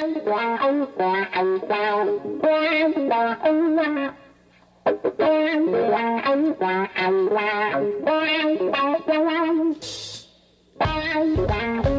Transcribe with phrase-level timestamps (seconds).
[0.00, 2.06] anh quà anh quà anh sao
[2.42, 4.12] quan đò anh la
[5.18, 9.72] quan quà anh quà anh la quan bao quà anh
[10.78, 11.91] quan quà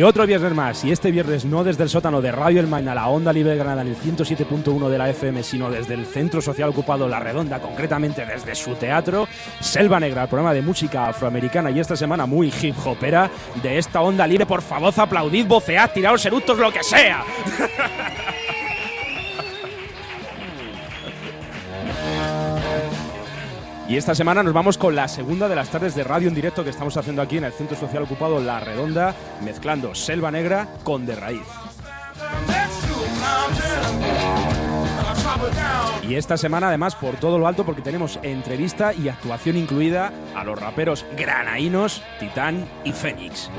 [0.00, 2.88] Y otro viernes más, y este viernes no desde el sótano de Radio El Main
[2.88, 6.06] a la Onda Libre de Granada en el 107.1 de la FM, sino desde el
[6.06, 9.28] Centro Social Ocupado La Redonda, concretamente desde su teatro,
[9.60, 13.30] Selva Negra, el programa de música afroamericana y esta semana muy hip hopera
[13.62, 14.46] de esta Onda Libre.
[14.46, 17.22] Por favor, aplaudid, vocead, tiraos eructos, lo que sea.
[23.90, 26.62] Y esta semana nos vamos con la segunda de las tardes de radio en directo
[26.62, 31.06] que estamos haciendo aquí en el Centro Social Ocupado La Redonda, mezclando Selva Negra con
[31.06, 31.42] De Raíz.
[36.08, 40.44] Y esta semana además por todo lo alto porque tenemos entrevista y actuación incluida a
[40.44, 43.50] los raperos granaínos, Titán y Fénix.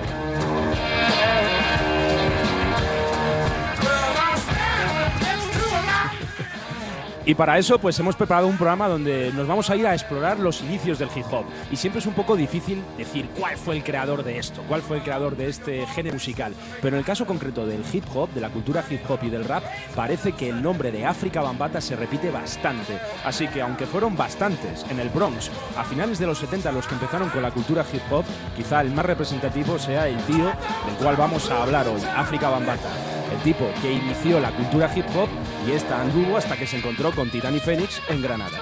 [7.23, 10.39] Y para eso, pues hemos preparado un programa donde nos vamos a ir a explorar
[10.39, 11.45] los inicios del hip hop.
[11.71, 14.97] Y siempre es un poco difícil decir cuál fue el creador de esto, cuál fue
[14.97, 16.55] el creador de este género musical.
[16.81, 19.45] Pero en el caso concreto del hip hop, de la cultura hip hop y del
[19.45, 19.63] rap,
[19.95, 22.97] parece que el nombre de África Bambata se repite bastante.
[23.23, 26.95] Así que, aunque fueron bastantes en el Bronx a finales de los 70 los que
[26.95, 28.25] empezaron con la cultura hip hop,
[28.57, 32.89] quizá el más representativo sea el tío del cual vamos a hablar hoy, África Bambata
[33.31, 35.29] el tipo que inició la cultura hip hop
[35.67, 38.59] y esta anduvo hasta que se encontró con Titani Phoenix en Granada.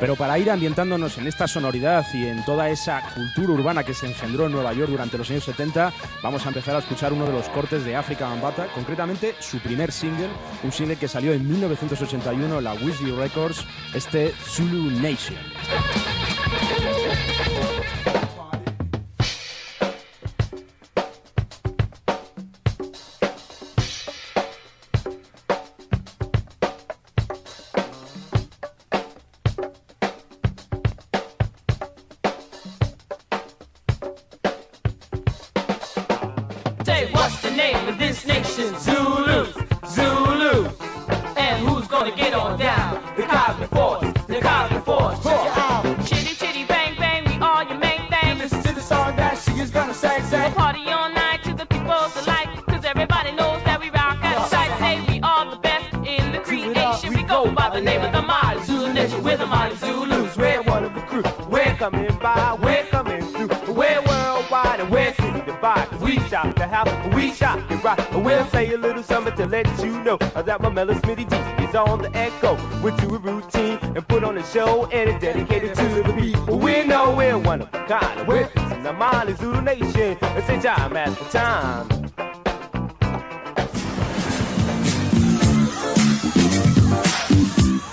[0.00, 4.06] Pero para ir ambientándonos en esta sonoridad y en toda esa cultura urbana que se
[4.06, 5.92] engendró en Nueva York durante los años 70,
[6.22, 9.90] vamos a empezar a escuchar uno de los cortes de África Bambata, concretamente su primer
[9.90, 10.28] single,
[10.62, 15.36] un single que salió en 1981 en la Weasley Records, este Zulu Nation.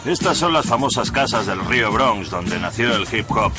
[0.05, 3.51] Estas son las famosas casas del río Bronx donde nació el hip hop.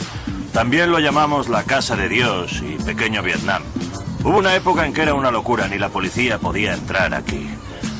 [0.52, 3.62] También lo llamamos la Casa de Dios y Pequeño Vietnam.
[4.24, 7.46] Hubo una época en que era una locura, ni la policía podía entrar aquí.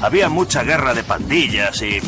[0.01, 2.01] Había mucha guerra de pandillas y...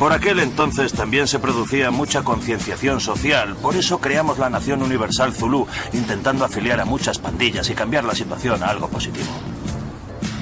[0.00, 5.34] Por aquel entonces también se producía mucha concienciación social, por eso creamos la Nación Universal
[5.34, 9.28] Zulu, intentando afiliar a muchas pandillas y cambiar la situación a algo positivo.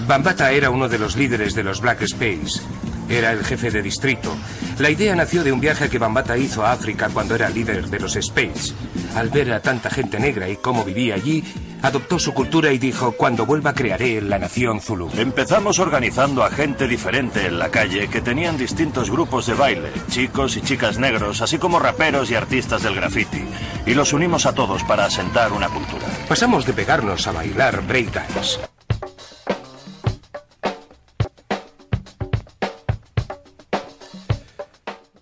[0.07, 2.61] Bambata era uno de los líderes de los Black Space.
[3.09, 4.33] Era el jefe de distrito.
[4.79, 7.99] La idea nació de un viaje que Bambata hizo a África cuando era líder de
[7.99, 8.75] los Space.
[9.17, 11.43] Al ver a tanta gente negra y cómo vivía allí,
[11.83, 15.11] adoptó su cultura y dijo, cuando vuelva crearé la nación Zulu.
[15.17, 20.57] Empezamos organizando a gente diferente en la calle que tenían distintos grupos de baile, chicos
[20.57, 23.43] y chicas negros, así como raperos y artistas del graffiti.
[23.87, 26.07] Y los unimos a todos para asentar una cultura.
[26.29, 28.68] Pasamos de pegarnos a bailar breakdance.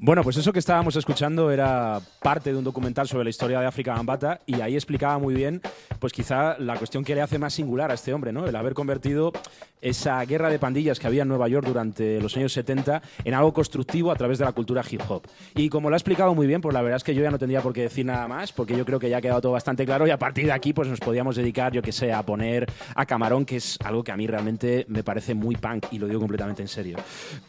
[0.06, 3.66] Bueno, pues eso que estábamos escuchando era parte de un documental sobre la historia de
[3.66, 5.60] África Bambata y ahí explicaba muy bien,
[5.98, 8.46] pues quizá la cuestión que le hace más singular a este hombre, ¿no?
[8.46, 9.32] El haber convertido
[9.80, 13.52] esa guerra de pandillas que había en Nueva York durante los años 70 en algo
[13.52, 15.26] constructivo a través de la cultura hip hop.
[15.54, 17.38] Y como lo ha explicado muy bien, pues la verdad es que yo ya no
[17.38, 19.84] tendría por qué decir nada más, porque yo creo que ya ha quedado todo bastante
[19.84, 22.66] claro y a partir de aquí pues nos podíamos dedicar, yo que sé, a poner
[22.94, 26.06] a Camarón, que es algo que a mí realmente me parece muy punk y lo
[26.06, 26.96] digo completamente en serio.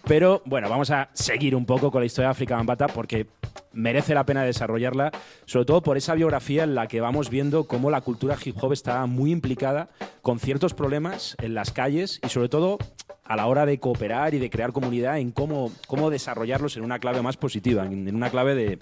[0.06, 3.28] Pero bueno, vamos a seguir un poco con la historia de África Bambata porque
[3.74, 5.12] merece la pena desarrollarla,
[5.46, 8.74] sobre todo por esa biografía en la que vamos viendo cómo la cultura hip hop
[8.74, 9.90] está muy implicada
[10.22, 12.78] con ciertos problemas en las calles y sobre todo
[13.24, 17.00] a la hora de cooperar y de crear comunidad en cómo, cómo desarrollarlos en una
[17.00, 18.80] clave más positiva, en, una clave de,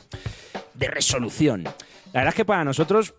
[0.75, 1.63] de resolución.
[1.63, 3.15] La verdad es que para nosotros,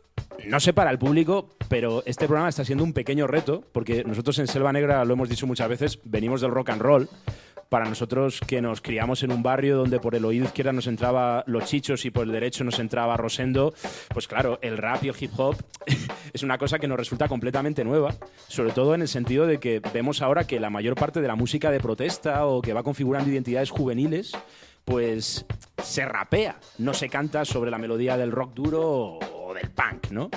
[0.46, 4.38] no sé para el público, pero este programa está siendo un pequeño reto, porque nosotros
[4.38, 7.08] en Selva Negra, lo hemos dicho muchas veces, venimos del rock and roll.
[7.68, 11.42] Para nosotros que nos criamos en un barrio donde por el oído izquierdo nos entraba
[11.46, 13.74] los chichos y por el derecho nos entraba Rosendo,
[14.14, 15.56] pues claro, el rap y el hip hop
[16.32, 18.14] es una cosa que nos resulta completamente nueva,
[18.46, 21.34] sobre todo en el sentido de que vemos ahora que la mayor parte de la
[21.34, 24.32] música de protesta o que va configurando identidades juveniles
[24.86, 25.44] pues
[25.82, 30.30] se rapea, no se canta sobre la melodía del rock duro o del punk, ¿no?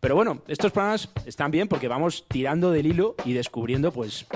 [0.00, 4.26] Pero bueno, estos programas están bien porque vamos tirando del hilo y descubriendo, pues,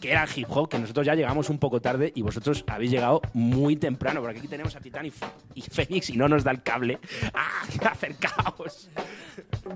[0.00, 2.90] que era el hip hop, que nosotros ya llegamos un poco tarde y vosotros habéis
[2.90, 5.12] llegado muy temprano, porque aquí tenemos a Titán y,
[5.54, 6.98] y Fénix y no nos da el cable.
[7.34, 7.62] ¡Ah!
[7.90, 8.90] ¡Acercaos!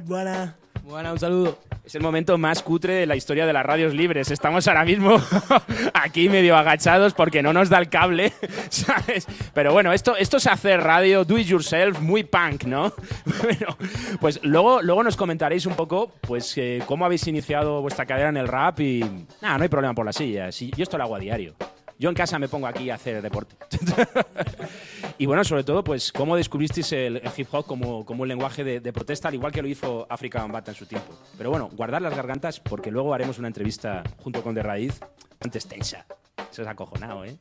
[0.04, 0.56] Buena.
[0.84, 1.58] Buena, un saludo.
[1.84, 4.30] Es el momento más cutre de la historia de las radios libres.
[4.30, 5.20] Estamos ahora mismo
[5.94, 8.32] aquí medio agachados porque no nos da el cable,
[8.68, 9.26] ¿sabes?
[9.54, 12.92] Pero bueno, esto, esto es hacer radio do it yourself muy punk, ¿no?
[14.20, 18.36] Pues luego, luego nos comentaréis un poco pues eh, cómo habéis iniciado vuestra carrera en
[18.36, 19.00] el rap y...
[19.40, 20.50] Nada, no hay problema por la silla.
[20.50, 21.54] yo esto lo hago a diario.
[22.00, 23.56] Yo en casa me pongo aquí a hacer deporte.
[25.18, 28.92] y bueno, sobre todo, pues, ¿cómo descubristeis el, hip hop como, como un lenguaje de,
[28.94, 31.12] protesta, al igual que lo hizo África Bambata en su tiempo?
[31.36, 34.98] Pero bueno, guardar las gargantas porque luego haremos una entrevista junto con De Raíz
[35.40, 36.06] antes tensa.
[36.50, 37.36] Se os ha acojonado, ¿eh?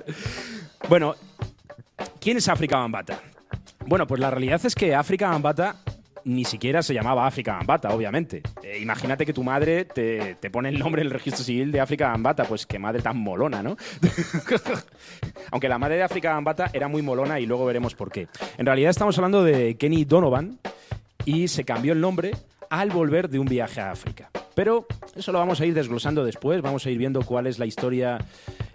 [0.90, 1.14] bueno,
[2.20, 3.22] ¿quién es África Bambata?
[3.86, 5.76] Bueno, pues la realidad es que África Bambata
[6.24, 8.42] ni siquiera se llamaba África Bambata, obviamente.
[8.62, 12.08] Eh, imagínate que tu madre te, pone el nombre en el registro civil de África
[12.08, 13.76] Bambata, pues qué madre tan molona, ¿no?
[15.50, 18.28] Aunque la madre de África Bambata era muy molona y luego veremos por qué.
[18.56, 20.58] En realidad estamos hablando de Kenny Donovan
[21.24, 22.32] y se cambió el nombre
[22.70, 24.30] al volver de un viaje a África.
[24.54, 27.66] Pero eso lo vamos a ir desglosando después, vamos a ir viendo cuál es la
[27.66, 28.18] historia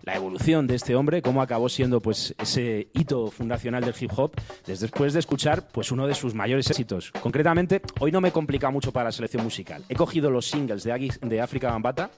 [0.04, 4.34] la evolución de este hombre, cómo acabó siendo pues ese hito fundacional del hip hop,
[4.68, 7.12] después de escuchar pues uno de sus mayores éxitos.
[7.22, 9.84] Concretamente, hoy no me complica mucho para la selección musical.
[9.90, 12.12] He cogido los singles de África Bambata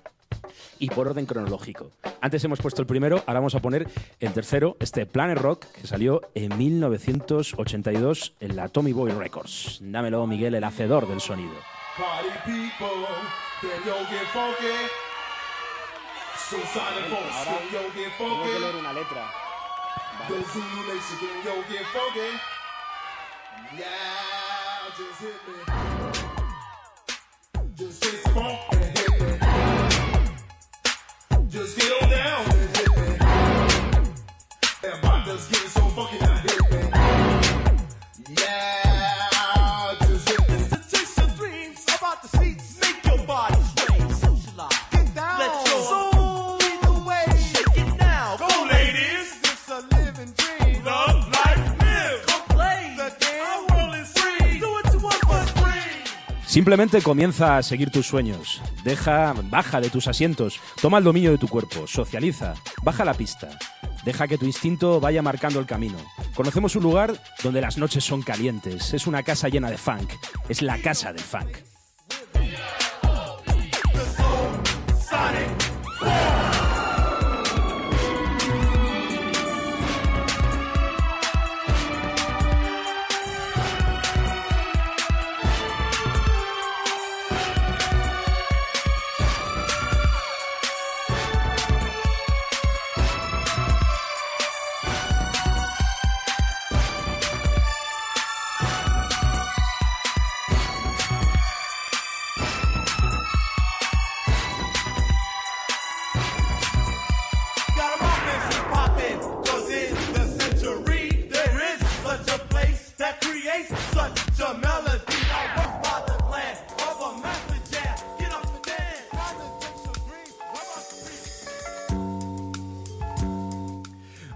[0.80, 1.92] y por orden cronológico.
[2.22, 3.88] Antes hemos puesto el primero, ahora vamos a poner
[4.20, 9.80] el tercero, este Planet Rock, que salió en 1982 en la Tommy Boy Records.
[9.82, 11.54] Dámelo, Miguel, el hacedor del sonido.
[18.80, 19.32] Una letra.
[25.66, 25.75] Vale.
[56.56, 58.62] Simplemente comienza a seguir tus sueños.
[58.86, 63.50] Deja, baja de tus asientos, toma el dominio de tu cuerpo, socializa, baja la pista.
[64.06, 65.98] Deja que tu instinto vaya marcando el camino.
[66.34, 68.94] Conocemos un lugar donde las noches son calientes.
[68.94, 70.10] Es una casa llena de funk.
[70.48, 71.58] Es la casa del funk.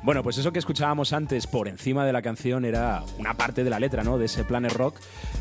[0.09, 3.69] Bueno, pues eso que escuchábamos antes por encima de la canción era una parte de
[3.69, 4.17] la letra, ¿no?
[4.17, 4.95] De ese Planet Rock,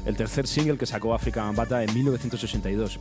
[0.04, 3.00] el tercer single que sacó Africa Bambata en 1982.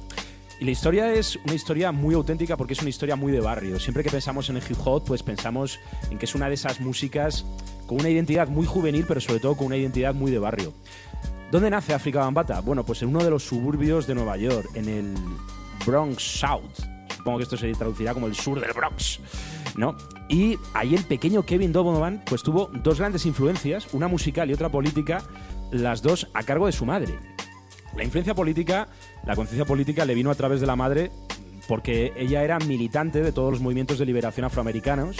[0.62, 3.82] Y la historia es una historia muy auténtica porque es una historia muy de barrio.
[3.82, 5.78] Siempre que pensamos en el hip hop, pues pensamos
[6.10, 7.44] en que es una de esas músicas
[7.86, 10.74] con una identidad muy juvenil, pero sobre todo con una identidad muy de barrio.
[11.52, 12.62] ¿Dónde nace África Bambata?
[12.62, 15.16] Bueno, pues en uno de los suburbios de Nueva York, en el
[15.86, 16.80] Bronx South.
[17.14, 19.20] Supongo que esto se traducirá como el sur del Bronx.
[19.78, 19.96] ¿No?
[20.28, 24.70] Y ahí el pequeño Kevin Donovan pues tuvo dos grandes influencias, una musical y otra
[24.70, 25.24] política,
[25.72, 27.18] las dos a cargo de su madre.
[27.96, 28.90] La influencia política,
[29.26, 31.12] la conciencia política le vino a través de la madre
[31.68, 35.18] porque ella era militante de todos los movimientos de liberación afroamericanos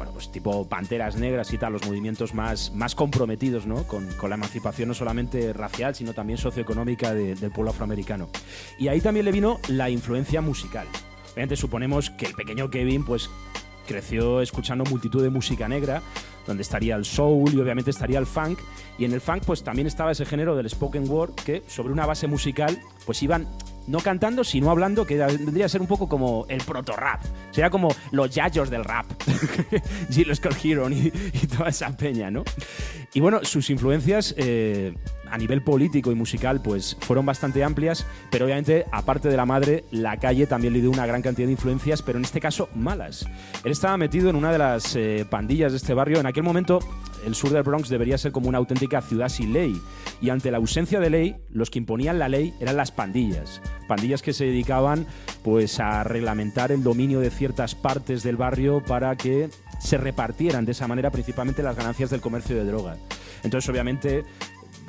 [0.00, 3.86] bueno, pues tipo Panteras Negras y tal, los movimientos más, más comprometidos ¿no?
[3.86, 8.30] con, la emancipación no solamente racial, sino también socioeconómica del pueblo afroamericano.
[8.78, 10.86] Y ahí también le vino la influencia musical.
[11.34, 13.28] Obviamente suponemos que el pequeño Kevin pues
[13.90, 16.00] creció escuchando multitud de música negra,
[16.46, 18.60] donde estaría el soul y obviamente estaría el funk.
[18.98, 22.06] Y en el funk pues también estaba ese género del spoken word que sobre una
[22.06, 23.48] base musical pues iban
[23.88, 27.22] no cantando, sino hablando, que vendría a ser un poco como el proto-rap.
[27.50, 29.06] Sería como los yayos del rap.
[30.10, 31.10] Gilles Scott Heron y,
[31.48, 32.44] toda esa peña, ¿no?
[33.12, 34.94] Y bueno, sus influencias eh,
[35.30, 39.84] a nivel político y musical pues fueron bastante amplias, pero obviamente, aparte de la madre,
[39.90, 43.26] la calle también le dio una gran cantidad de influencias, pero en este caso malas.
[43.64, 46.20] Él estaba metido en una de las eh, pandillas de este barrio.
[46.20, 46.80] En aquel momento,
[47.24, 49.80] el sur del Bronx debería ser como una auténtica ciudad sin ley.
[50.20, 53.60] Y ante la ausencia de ley, los que imponían la ley eran las pandillas.
[53.88, 55.06] Pandillas que se dedicaban
[55.42, 59.48] pues a reglamentar el dominio de ciertas partes del barrio para que
[59.80, 62.96] se repartieran de esa manera principalmente las ganancias del comercio de droga.
[63.42, 64.24] Entonces, obviamente,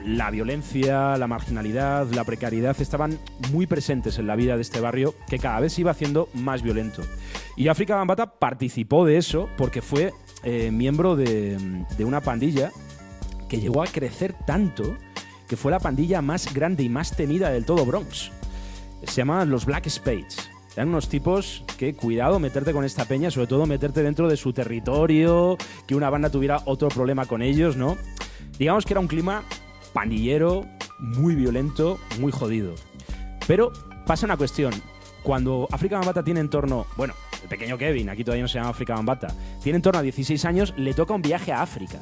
[0.05, 3.19] la violencia, la marginalidad, la precariedad estaban
[3.51, 6.61] muy presentes en la vida de este barrio que cada vez se iba haciendo más
[6.61, 7.03] violento.
[7.55, 11.57] Y África Bambata participó de eso porque fue eh, miembro de,
[11.99, 12.71] una pandilla
[13.47, 14.95] que llegó a crecer tanto
[15.47, 18.31] que fue la pandilla más grande y más temida del todo Bronx.
[19.03, 20.49] Se llamaban los Black Spades.
[20.75, 24.53] Eran unos tipos que, cuidado, meterte con esta peña, sobre todo meterte dentro de su
[24.53, 27.97] territorio, que una banda tuviera otro problema con ellos, ¿no?
[28.57, 29.43] Digamos que era un clima
[29.93, 30.65] pandillero,
[30.99, 32.75] muy violento, muy jodido.
[33.47, 33.71] Pero
[34.05, 34.73] pasa una cuestión.
[35.23, 38.69] Cuando África Bambata tiene en torno, bueno, el pequeño Kevin, aquí todavía no se llama
[38.69, 39.27] África Bambata,
[39.61, 41.99] tiene en torno a 16 años, le toca un viaje a África.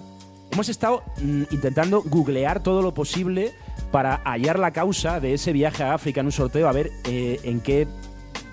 [0.51, 3.53] Hemos estado mm, intentando googlear todo lo posible
[3.91, 7.39] para hallar la causa de ese viaje a África en un sorteo, a ver eh,
[7.43, 7.87] en, qué,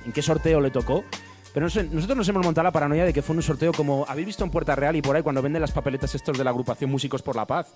[0.05, 1.05] en qué sorteo le tocó.
[1.55, 4.45] Pero nosotros nos hemos montado la paranoia de que fue un sorteo como, ¿habéis visto
[4.45, 7.23] en Puerta Real y por ahí cuando venden las papeletas estos de la agrupación Músicos
[7.23, 7.73] por la Paz?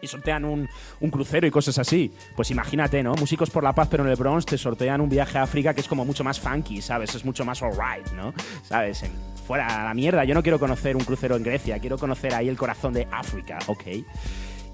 [0.00, 0.68] Y sortean un,
[1.10, 2.12] crucero y cosas así.
[2.36, 3.14] Pues imagínate, ¿no?
[3.14, 5.80] Músicos por la paz, pero en el Bronx te sortean un viaje a África que
[5.80, 7.14] es como mucho más funky, ¿sabes?
[7.14, 8.32] Es mucho más alright, ¿no?
[8.62, 9.04] ¿Sabes?
[9.46, 12.58] fuera la mierda, yo no quiero conocer un crucero en Grecia, quiero conocer ahí el
[12.58, 13.82] corazón de África, ¿ok?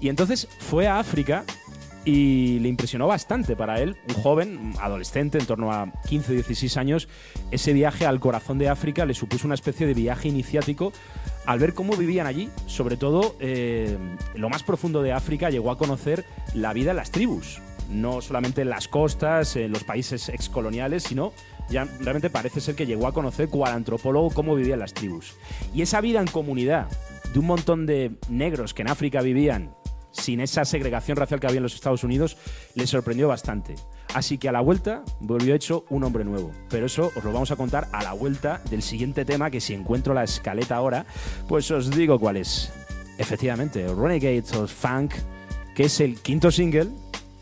[0.01, 1.45] Y entonces fue a África
[2.05, 6.77] y le impresionó bastante para él, un joven, adolescente, en torno a 15 o 16
[6.77, 7.09] años,
[7.49, 10.93] ese viaje al corazón de África le supuso una especie de viaje iniciático
[11.47, 13.97] al ver cómo vivían allí, sobre todo eh,
[14.35, 17.59] lo más profundo de África, llegó a conocer la vida en las tribus,
[17.89, 21.33] no solamente en las costas, en los países excoloniales, sino
[21.69, 25.35] ya realmente parece ser que llegó a conocer cual antropólogo cómo vivían las tribus.
[25.73, 26.87] Y esa vida en comunidad
[27.33, 29.75] de un montón de negros que en África vivían
[30.15, 32.37] sin esa segregación racial que había en los Estados Unidos,
[32.73, 33.75] le sorprendió bastante.
[34.13, 36.51] Así que a la vuelta volvió hecho un hombre nuevo.
[36.69, 39.73] Pero eso os lo vamos a contar a la vuelta del siguiente tema, que si
[39.73, 41.05] encuentro la escaleta ahora,
[41.47, 42.71] pues os digo cuál es.
[43.17, 45.13] Efectivamente, Renegades of Funk,
[45.75, 46.89] que es el quinto single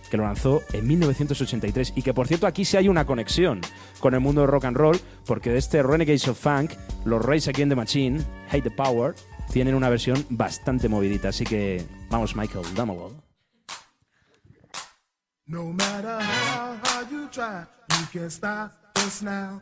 [0.10, 3.62] que lo lanzó en 1983 y que por cierto aquí sí hay una conexión
[4.00, 7.50] con el mundo del rock and roll porque de este Renegades of Funk, los Race
[7.50, 8.20] Against the Machine,
[8.52, 9.16] Hate the Power,
[9.52, 11.30] tienen una versión bastante movidita.
[11.30, 11.84] Así que
[12.14, 12.64] Michael.
[15.48, 17.66] No matter how hard you try,
[18.00, 19.60] you can't stop us now.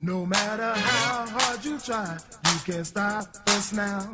[0.00, 4.10] No matter how hard you try, you can't stop us now.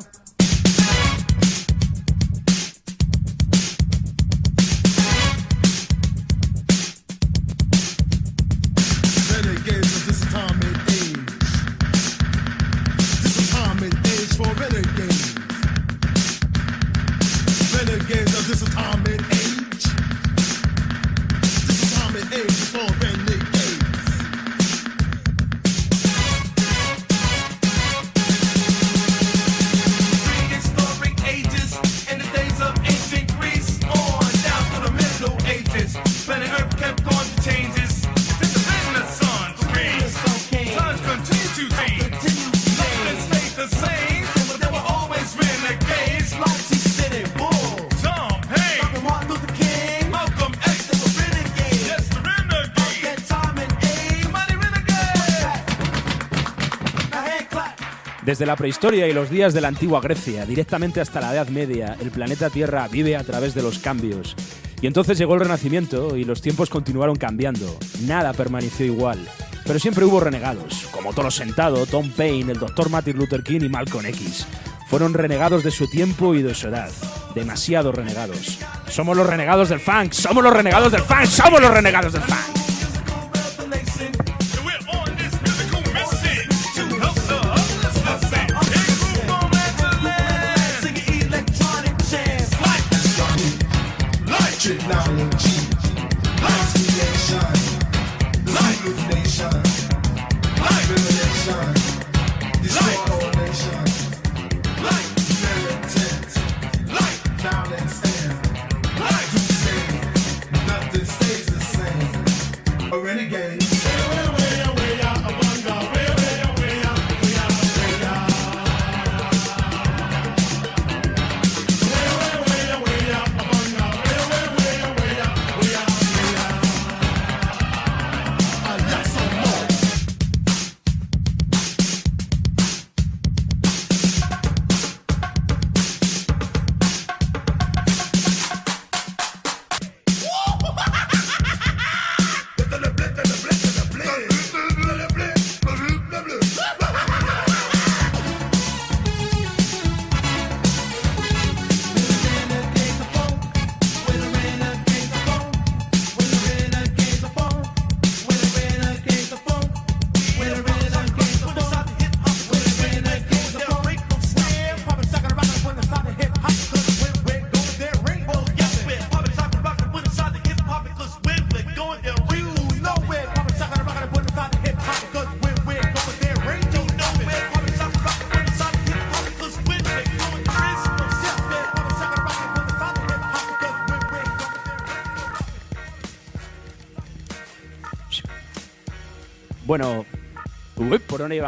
[58.29, 61.97] Desde la prehistoria y los días de la antigua Grecia, directamente hasta la Edad Media,
[61.99, 64.35] el planeta Tierra vive a través de los cambios.
[64.83, 67.75] Y entonces llegó el Renacimiento y los tiempos continuaron cambiando.
[68.01, 69.17] Nada permaneció igual.
[69.65, 72.91] Pero siempre hubo renegados, como Toro Sentado, Tom Paine, el Dr.
[72.91, 74.45] Martin Luther King y Malcolm X.
[74.89, 76.91] Fueron renegados de su tiempo y de su edad.
[77.33, 78.59] Demasiado renegados.
[78.89, 82.58] Somos los renegados del funk, somos los renegados del funk, somos los renegados del funk.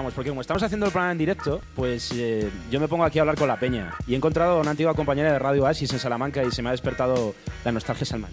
[0.09, 3.21] Porque como estamos haciendo el programa en directo, pues eh, yo me pongo aquí a
[3.21, 3.93] hablar con la peña.
[4.07, 6.69] Y he encontrado a una antigua compañera de Radio Asis en Salamanca y se me
[6.69, 8.31] ha despertado la nostalgia Salman.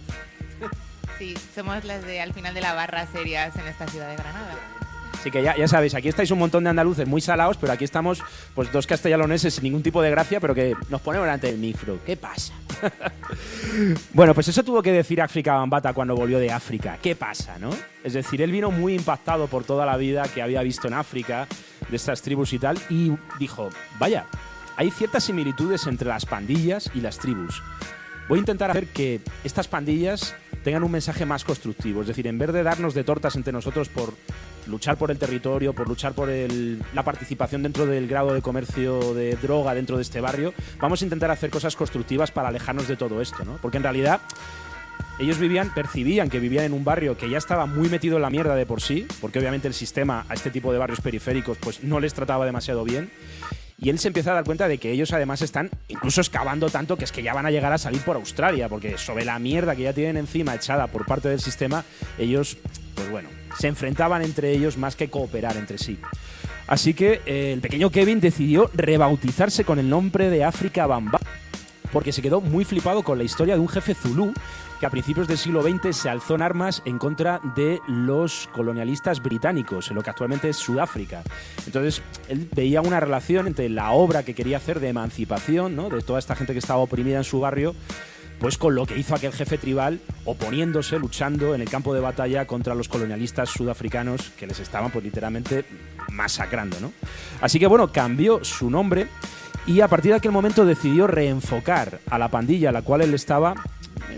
[1.18, 4.77] Sí, somos las de al final de la barra serias en esta ciudad de Granada.
[5.18, 7.82] Así que ya, ya sabéis, aquí estáis un montón de andaluces muy salados, pero aquí
[7.84, 8.22] estamos
[8.54, 11.98] pues dos castellanoneses sin ningún tipo de gracia, pero que nos ponemos delante del micro.
[12.06, 12.54] ¿Qué pasa?
[14.14, 16.98] bueno, pues eso tuvo que decir África Bambata cuando volvió de África.
[17.02, 17.70] ¿Qué pasa, no?
[18.04, 21.48] Es decir, él vino muy impactado por toda la vida que había visto en África,
[21.88, 24.26] de estas tribus y tal, y dijo, vaya,
[24.76, 27.60] hay ciertas similitudes entre las pandillas y las tribus.
[28.28, 32.02] Voy a intentar hacer que estas pandillas tengan un mensaje más constructivo.
[32.02, 34.14] Es decir, en vez de darnos de tortas entre nosotros por
[34.68, 39.36] luchar por el territorio, por luchar por la participación dentro del grado de comercio de
[39.36, 43.20] droga dentro de este barrio, vamos a intentar hacer cosas constructivas para alejarnos de todo
[43.20, 43.58] esto, ¿no?
[43.60, 44.20] Porque en realidad
[45.18, 48.30] ellos vivían, percibían que vivían en un barrio que ya estaba muy metido en la
[48.30, 51.82] mierda de por sí, porque obviamente el sistema a este tipo de barrios periféricos pues
[51.82, 53.10] no les trataba demasiado bien.
[53.80, 56.96] Y él se empieza a dar cuenta de que ellos además están incluso excavando tanto
[56.96, 59.76] que es que ya van a llegar a salir por Australia, porque sobre la mierda
[59.76, 61.84] que ya tienen encima echada por parte del sistema,
[62.18, 62.58] ellos,
[62.96, 65.98] pues bueno, se enfrentaban entre ellos más que cooperar entre sí.
[66.66, 71.18] Así que eh, el pequeño Kevin decidió rebautizarse con el nombre de África Bamba,
[71.92, 74.34] porque se quedó muy flipado con la historia de un jefe zulú
[74.78, 79.20] que a principios del siglo XX se alzó en armas en contra de los colonialistas
[79.20, 81.22] británicos, en lo que actualmente es Sudáfrica.
[81.66, 85.88] Entonces, él veía una relación entre la obra que quería hacer de emancipación, ¿no?
[85.88, 87.74] de toda esta gente que estaba oprimida en su barrio,
[88.40, 92.46] pues con lo que hizo aquel jefe tribal oponiéndose, luchando en el campo de batalla
[92.46, 95.64] contra los colonialistas sudafricanos que les estaban pues literalmente
[96.10, 96.92] masacrando, ¿no?
[97.40, 99.08] Así que bueno, cambió su nombre
[99.66, 103.14] y a partir de aquel momento decidió reenfocar a la pandilla a la cual él
[103.14, 103.54] estaba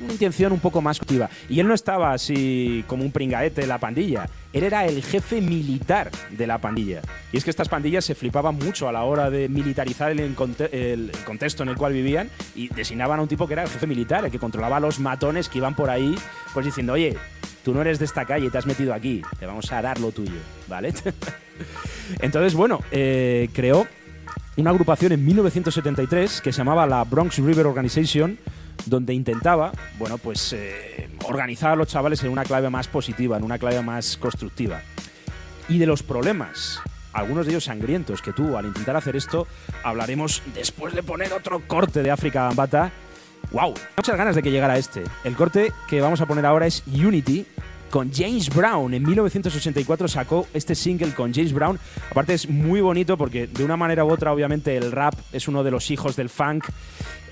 [0.02, 1.28] una intención un poco más activa.
[1.48, 4.28] Y él no estaba así como un pringaete de la pandilla.
[4.52, 7.02] Él era el jefe militar de la pandilla.
[7.32, 11.62] Y es que estas pandillas se flipaban mucho a la hora de militarizar el, contexto
[11.62, 14.30] en el cual vivían y designaban a un tipo que era el jefe militar, el
[14.30, 16.14] que controlaba los matones que iban por ahí,
[16.52, 17.16] pues diciendo, oye,
[17.64, 20.12] tú no eres de esta calle, te has metido aquí, te vamos a dar lo
[20.12, 20.92] tuyo, ¿vale?
[22.20, 23.86] Entonces, bueno, eh, creó
[24.56, 28.38] una agrupación en 1973 que se llamaba la Bronx River Organization,
[28.86, 33.44] donde intentaba, bueno, pues eh, organizar a los chavales en una clave más positiva, en
[33.44, 34.82] una clave más constructiva.
[35.68, 36.80] Y de los problemas,
[37.12, 39.46] algunos de ellos sangrientos que tuvo al intentar hacer esto,
[39.84, 42.90] hablaremos después de poner otro corte de África Bambata.
[43.52, 43.74] ¡Wow!
[43.96, 45.02] Muchas ganas de que llegara este.
[45.24, 47.46] El corte que vamos a poner ahora es Unity
[47.90, 48.94] con James Brown.
[48.94, 51.78] En 1984 sacó este single con James Brown.
[52.10, 55.62] Aparte es muy bonito porque de una manera u otra obviamente el rap es uno
[55.62, 56.64] de los hijos del funk.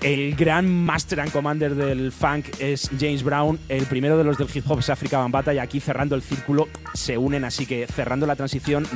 [0.01, 4.47] El gran master and commander del funk es James Brown, el primero de los del
[4.53, 8.25] hip hop es Africa Bambata y aquí cerrando el círculo se unen, así que cerrando
[8.25, 8.87] la transición,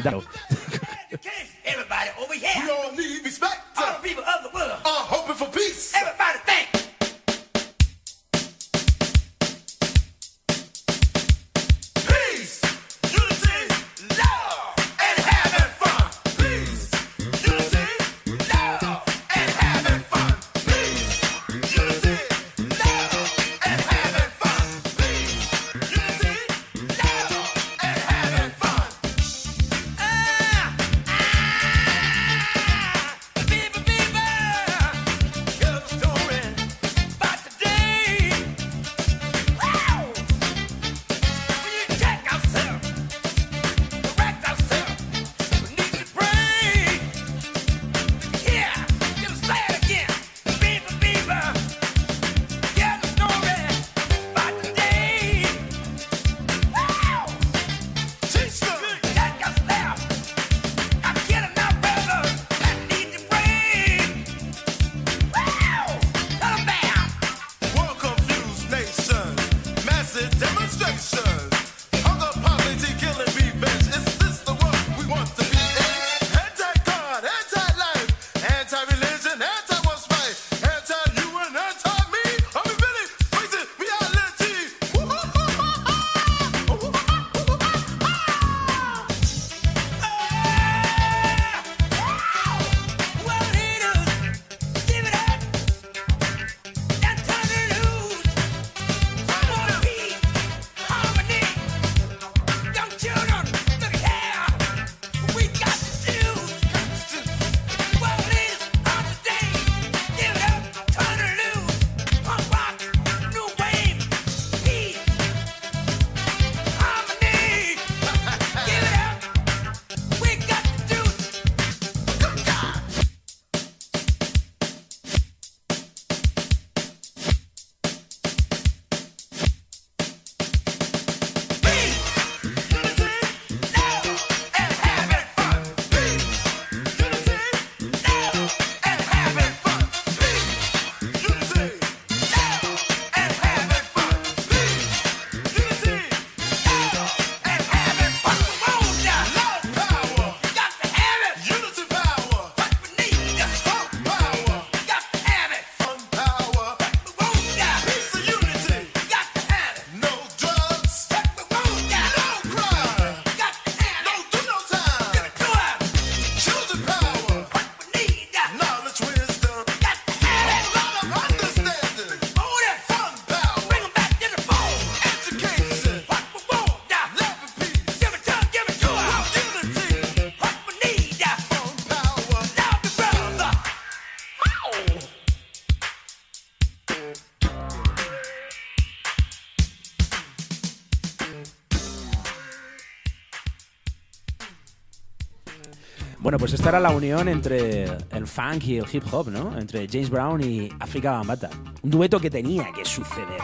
[196.74, 199.56] Era la unión entre el funk y el hip hop, ¿no?
[199.60, 201.48] Entre James Brown y Africa Bambata.
[201.84, 203.40] Un dueto que tenía que suceder.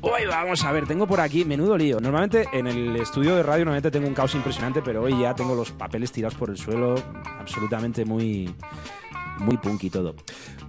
[0.00, 2.00] Hoy vamos a ver, tengo por aquí menudo lío.
[2.00, 5.54] Normalmente en el estudio de radio normalmente tengo un caos impresionante, pero hoy ya tengo
[5.54, 6.96] los papeles tirados por el suelo,
[7.38, 8.52] absolutamente muy
[9.38, 10.16] muy punk y todo.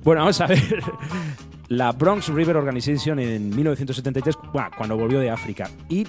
[0.03, 0.83] Bueno, vamos a ver.
[1.69, 5.67] La Bronx River Organization en 1973, bueno, cuando volvió de África.
[5.89, 6.05] Y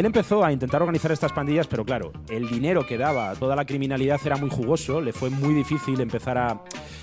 [0.00, 3.66] él empezó a intentar organizar estas pandillas, pero claro, el dinero que daba toda la
[3.66, 6.62] criminalidad era muy jugoso, le fue muy difícil empezar a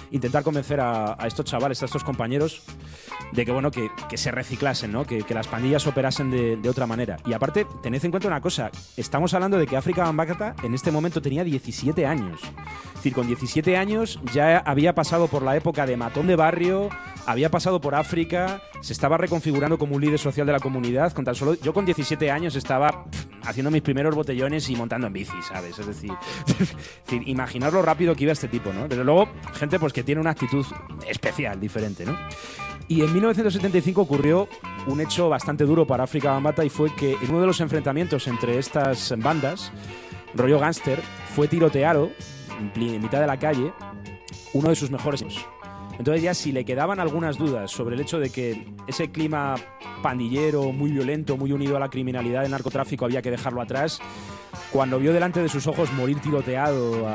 [0.10, 2.64] intentar convencer a, estos chavales, a estos compañeros,
[3.34, 5.06] de que bueno, que, que se reciclasen, ¿no?
[5.06, 7.18] Que, las pandillas operasen de, otra manera.
[7.28, 10.90] Y aparte, tened en cuenta una cosa, estamos hablando de que África Bambata en este
[10.90, 12.42] momento tenía 17 años.
[12.42, 16.90] Es decir, con 17 años ya había pasado por la época de matón de barrio,
[17.28, 21.12] había pasado por África, se estaba reconfigurando como un líder social de la comunidad.
[21.12, 22.87] Con tan solo, yo con 17 años estaba
[23.44, 25.80] haciendo mis primeros botellones y montando en bici, ¿sabes?
[25.80, 26.12] Es decir,
[27.26, 28.88] imaginar lo rápido que iba este tipo, ¿no?
[28.88, 30.66] Desde luego, gente pues que tiene una actitud
[31.08, 32.18] especial, diferente, ¿no?
[32.90, 34.48] Y en 1975 ocurrió
[34.88, 38.28] un hecho bastante duro para África Bambata y fue que en uno de los enfrentamientos
[38.28, 39.74] entre estas bandas,
[40.34, 41.02] rollo gángster,
[41.36, 42.12] fue tiroteado
[42.76, 43.74] en mitad de la calle
[44.54, 45.46] uno de sus mejores amigos.
[45.98, 49.56] Entonces ya si le quedaban algunas dudas sobre el hecho de que ese clima
[50.02, 54.00] pandillero, muy violento, muy unido a la criminalidad del narcotráfico había que dejarlo atrás,
[54.72, 57.08] cuando vio delante de sus ojos morir tiroteado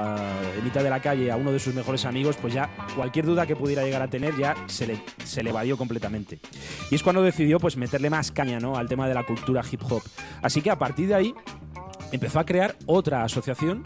[0.56, 3.46] en mitad de la calle a uno de sus mejores amigos, pues ya cualquier duda
[3.46, 6.40] que pudiera llegar a tener ya se le, se le evadió completamente.
[6.90, 8.76] Y es cuando decidió pues meterle más caña ¿no?
[8.76, 10.02] al tema de la cultura hip hop.
[10.42, 11.34] Así que a partir de ahí
[12.10, 13.82] empezó a crear otra asociación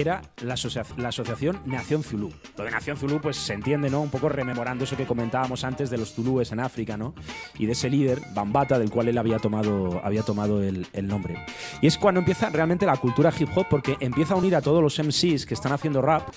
[0.00, 2.32] era la, asocia- la asociación Nación Zulú.
[2.56, 4.00] Lo de Nación Zulú, pues se entiende, ¿no?
[4.00, 7.14] Un poco rememorando eso que comentábamos antes de los zulúes en África, ¿no?
[7.58, 11.44] Y de ese líder, Bambata, del cual él había tomado, había tomado el nombre.
[11.80, 14.82] Y es cuando empieza realmente la cultura hip hop, porque empieza a unir a todos
[14.82, 16.28] los MCs que están haciendo rap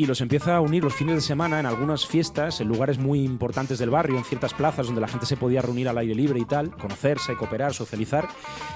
[0.00, 3.22] y los empieza a unir los fines de semana en algunas fiestas, en lugares muy
[3.22, 6.40] importantes del barrio, en ciertas plazas donde la gente se podía reunir al aire libre
[6.40, 8.26] y tal, conocerse, cooperar, socializar,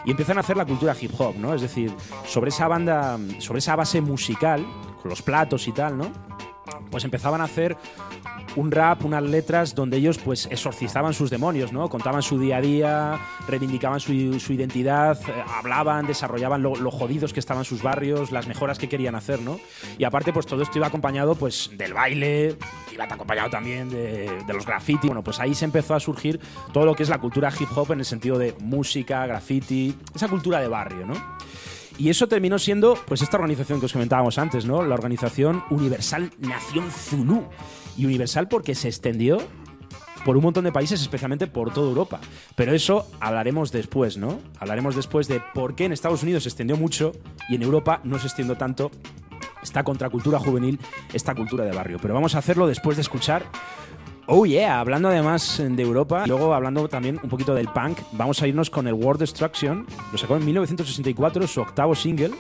[0.05, 1.55] y empiezan a hacer la cultura hip hop, ¿no?
[1.55, 1.91] Es decir,
[2.27, 4.67] sobre esa banda, sobre esa base musical,
[5.01, 6.13] con los platos y tal, ¿no?
[6.91, 7.75] Pues empezaban a hacer
[8.57, 11.89] un rap, unas letras donde ellos pues exorcizaban sus demonios, ¿no?
[11.89, 17.41] Contaban su día a día, reivindicaban su, su identidad, eh, hablaban, desarrollaban lo, jodidos que
[17.41, 19.59] estaban sus barrios, las mejoras que querían hacer, ¿no?
[19.99, 22.57] Y aparte pues todo esto iba acompañado pues del baile,
[22.93, 25.09] iba acompañado también de, de los graffiti.
[25.09, 26.41] Bueno, pues ahí se empezó a surgir
[26.73, 30.29] todo lo que es la cultura hip hop en el sentido de música, graffiti, esa
[30.29, 31.15] cultura de barrio, ¿no?
[31.97, 34.83] Y eso terminó siendo, pues, esta organización que os comentábamos antes, ¿no?
[34.83, 37.45] La organización Universal Nación Zulú.
[37.97, 39.39] Y Universal porque se extendió
[40.25, 42.21] por un montón de países, especialmente por toda Europa.
[42.57, 44.41] Pero eso hablaremos después, ¿no?
[44.59, 47.13] Hablaremos después de por qué en Estados Unidos se extendió mucho
[47.49, 48.91] y en Europa no se extendió tanto
[49.63, 50.79] esta contracultura juvenil,
[51.13, 51.99] esta cultura de barrio.
[52.01, 53.45] Pero vamos a hacerlo después de escuchar
[54.27, 58.47] Oh yeah, hablando además de Europa luego hablando también un poquito del punk, vamos a
[58.47, 59.87] irnos con el World Destruction.
[60.13, 62.31] Lo sacó en 1964, su octavo single.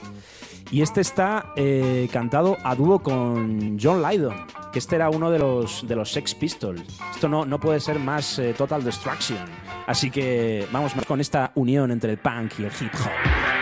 [0.74, 4.34] Y este está eh, cantado a dúo con John Lydon,
[4.72, 6.82] que este era uno de los, de los Sex Pistols.
[7.14, 9.38] Esto no, no puede ser más eh, Total Destruction.
[9.86, 13.53] Así que vamos más con esta unión entre el punk y el hip hop.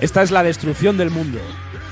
[0.00, 1.40] Esta es la destrucción del mundo.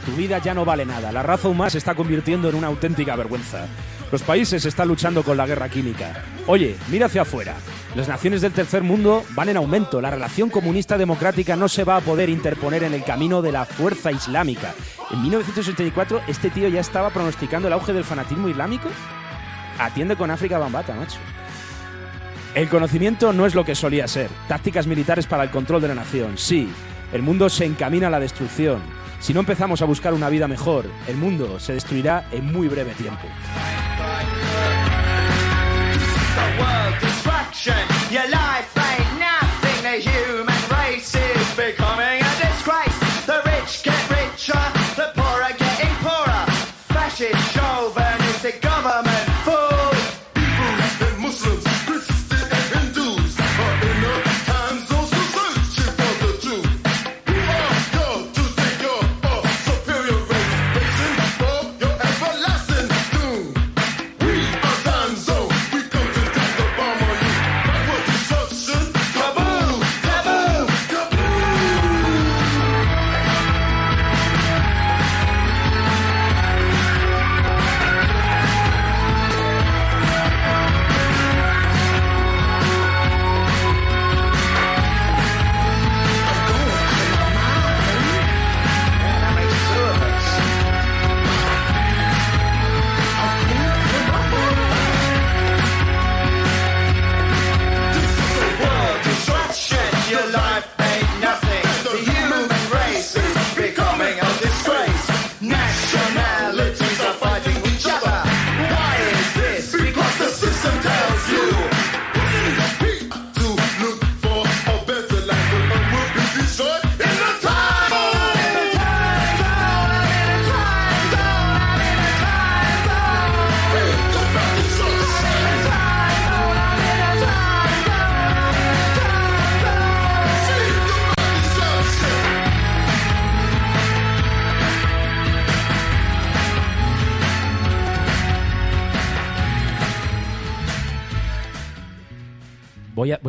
[0.05, 1.11] Tu vida ya no vale nada.
[1.11, 3.67] La raza humana se está convirtiendo en una auténtica vergüenza.
[4.13, 6.23] Los países están luchando con la guerra química.
[6.47, 7.57] Oye, mira hacia afuera.
[7.97, 10.01] Las naciones del tercer mundo van en aumento.
[10.01, 13.65] La relación comunista democrática no se va a poder interponer en el camino de la
[13.65, 14.73] fuerza islámica.
[15.11, 18.89] En 1984 este tío ya estaba pronosticando el auge del fanatismo islámico.
[19.81, 21.19] Atiende con África Bambata, macho.
[22.55, 24.31] El conocimiento no es lo que solía ser.
[24.47, 26.39] Tácticas militares para el control de la nación.
[26.39, 26.71] Sí,
[27.13, 28.81] el mundo se encamina a la destrucción.
[29.21, 32.93] Si no empezamos a buscar una vida mejor, el mundo se destruirá en muy breve
[32.95, 33.27] tiempo.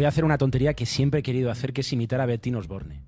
[0.08, 3.02] Hacer una tontería que siempre he querido hacer, que es imitar a Betty Osborne.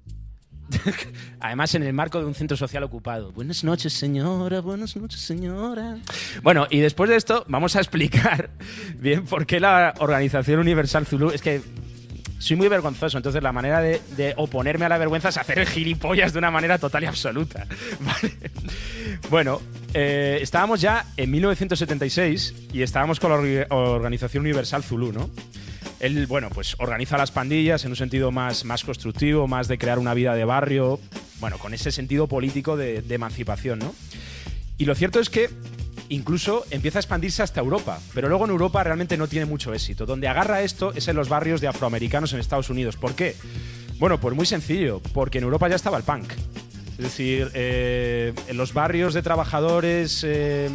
[1.39, 3.31] Además, en el marco de un centro social ocupado.
[3.31, 4.61] Buenas noches, señora.
[4.61, 5.97] Buenas noches, señora.
[6.43, 8.51] Bueno, y después de esto, vamos a explicar
[8.99, 11.31] bien por qué la Organización Universal Zulu.
[11.31, 11.61] Es que
[12.37, 16.31] soy muy vergonzoso, entonces la manera de, oponerme a la vergüenza es hacer el gilipollas
[16.33, 17.65] de una manera total y absoluta.
[17.99, 18.33] Vale.
[19.29, 19.61] Bueno,
[19.93, 25.29] eh, estábamos ya en 1976 y estábamos con la orga- Organización Universal Zulu, ¿no?
[25.99, 29.99] Él, bueno, pues organiza las pandillas en un sentido más, más constructivo, más de crear
[29.99, 30.99] una vida de barrio,
[31.39, 33.93] bueno, con ese sentido político de, emancipación, ¿no?
[34.77, 35.49] Y lo cierto es que
[36.07, 40.05] incluso empieza a expandirse hasta Europa, pero luego en Europa realmente no tiene mucho éxito.
[40.05, 42.95] Donde agarra esto es en los barrios de afroamericanos en Estados Unidos.
[42.95, 43.35] ¿Por qué?
[43.97, 46.31] Bueno, pues muy sencillo, porque en Europa ya estaba el punk.
[46.91, 50.69] Es decir, eh, en los barrios de trabajadores eh,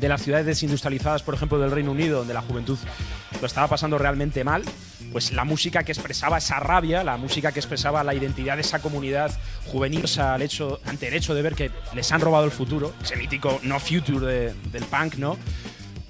[0.00, 2.78] de las ciudades desindustrializadas, por ejemplo, del Reino Unido, donde la juventud
[3.40, 4.62] lo estaba pasando realmente mal,
[5.12, 8.80] pues la música que expresaba esa rabia, la música que expresaba la identidad de esa
[8.80, 9.30] comunidad
[9.66, 13.16] juvenil al hecho, ante el hecho de ver que les han robado el futuro, ese
[13.16, 15.36] mítico no future de- del punk, ¿no?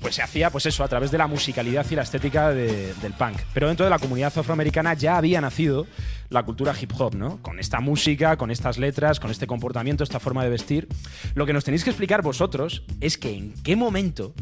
[0.01, 3.15] Pues se hacía, pues eso, a través de la musicalidad y la estética de- del
[3.15, 3.39] punk.
[3.55, 5.87] Pero dentro de la comunidad afroamericana ya había nacido
[6.29, 7.41] la cultura hip hop, ¿no?
[7.41, 10.89] Con esta música, con estas letras, con este comportamiento, esta forma de vestir.
[11.35, 14.35] Lo que nos tenéis que explicar vosotros es que en qué momento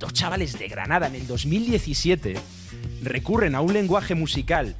[0.00, 2.34] dos chavales de Granada en el 2017
[3.02, 4.74] recurren a un lenguaje musical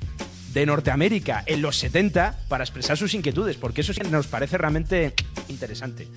[0.53, 5.15] de Norteamérica en los 70 para expresar sus inquietudes, porque eso nos parece realmente
[5.49, 6.09] interesante.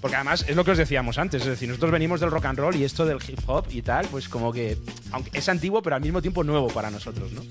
[0.00, 2.58] Porque además es lo que os decíamos antes, es decir, nosotros venimos del rock and
[2.58, 4.78] roll y esto del hip hop y tal, pues como que
[5.10, 7.42] aunque es antiguo, pero al mismo tiempo nuevo para nosotros, ¿no?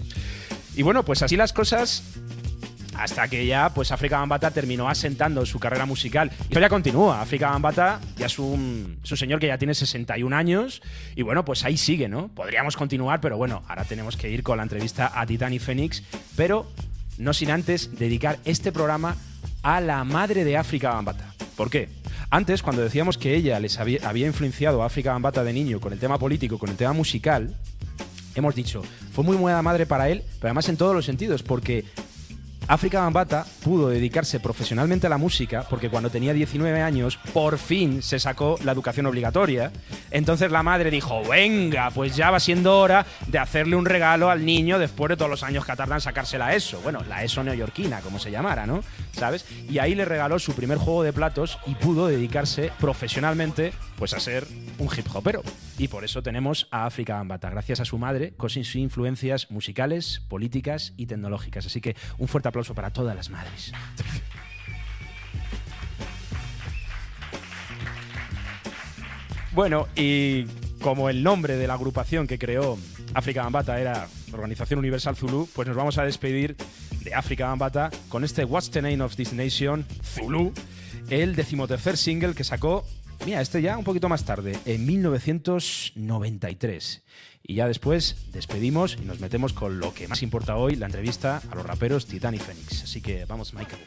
[0.76, 2.04] Y bueno, pues así las cosas
[2.96, 6.32] hasta que ya pues África Bambata terminó asentando su carrera musical.
[6.40, 7.22] Y esto ya continúa.
[7.22, 10.82] África Bambata ya es un, señor que ya tiene 61 años
[11.16, 12.30] y bueno, pues ahí sigue, ¿no?
[12.30, 16.04] Podríamos continuar, pero bueno, ahora tenemos que ir con la entrevista a Titani Phoenix,
[16.36, 16.72] pero
[17.18, 19.16] no sin antes dedicar este programa
[19.64, 21.34] a la madre de África Bambata.
[21.56, 21.90] ¿Por qué?
[22.30, 25.94] Antes, cuando decíamos que ella les había, había influenciado a África Bambata de niño con
[25.94, 27.56] el tema político, con el tema musical,
[28.36, 28.82] hemos dicho,
[29.14, 31.86] fue muy buena madre para él, pero además en todos los sentidos, porque
[32.68, 38.02] África Bambata pudo dedicarse profesionalmente a la música porque cuando tenía 19 años por fin
[38.02, 39.72] se sacó la educación obligatoria.
[40.10, 44.46] Entonces la madre dijo, venga, pues ya va siendo hora de hacerle un regalo al
[44.46, 46.80] niño después de todos los años que tardan en sacarse la ESO.
[46.82, 48.84] Bueno, la ESO neoyorquina, como se llamara, ¿no?
[49.12, 49.46] ¿Sabes?
[49.70, 54.20] Y ahí le regaló su primer juego de platos y pudo dedicarse profesionalmente pues a
[54.20, 54.48] ser
[54.80, 55.44] un hip hopero.
[55.78, 60.22] Y por eso tenemos a África Bambata, gracias a su madre, con sus influencias musicales,
[60.28, 61.66] políticas y tecnológicas.
[61.66, 63.72] Así que un fuerte aplauso para todas las madres.
[69.54, 70.46] Bueno, y
[70.82, 72.78] como el nombre de la agrupación que creó
[73.14, 76.56] África Bambata era Organización Universal Zulu, pues nos vamos a despedir
[77.04, 80.54] de África Bambata con este What's the Name of This Nation, Zulu,
[81.10, 82.86] el decimotercer single que sacó,
[83.26, 87.02] mira, este ya un poquito más tarde, en 1993.
[87.44, 91.42] Y ya después despedimos y nos metemos con lo que más importa hoy, la entrevista
[91.50, 92.84] a los raperos Titan y Phoenix.
[92.84, 93.82] Así que vamos, Michael.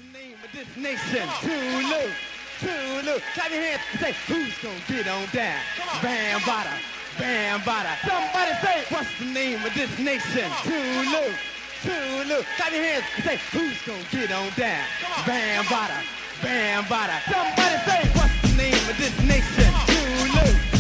[9.75, 10.51] this nation.
[10.63, 11.35] Tulu,
[11.83, 12.43] Tulu.
[12.57, 14.85] Clap your hands and say, who's gonna get on down?
[15.27, 16.03] Bam, bada,
[16.43, 17.21] bam, bada.
[17.31, 19.73] Somebody say, what's the name of this nation?
[19.87, 20.74] Tulu, Tulu.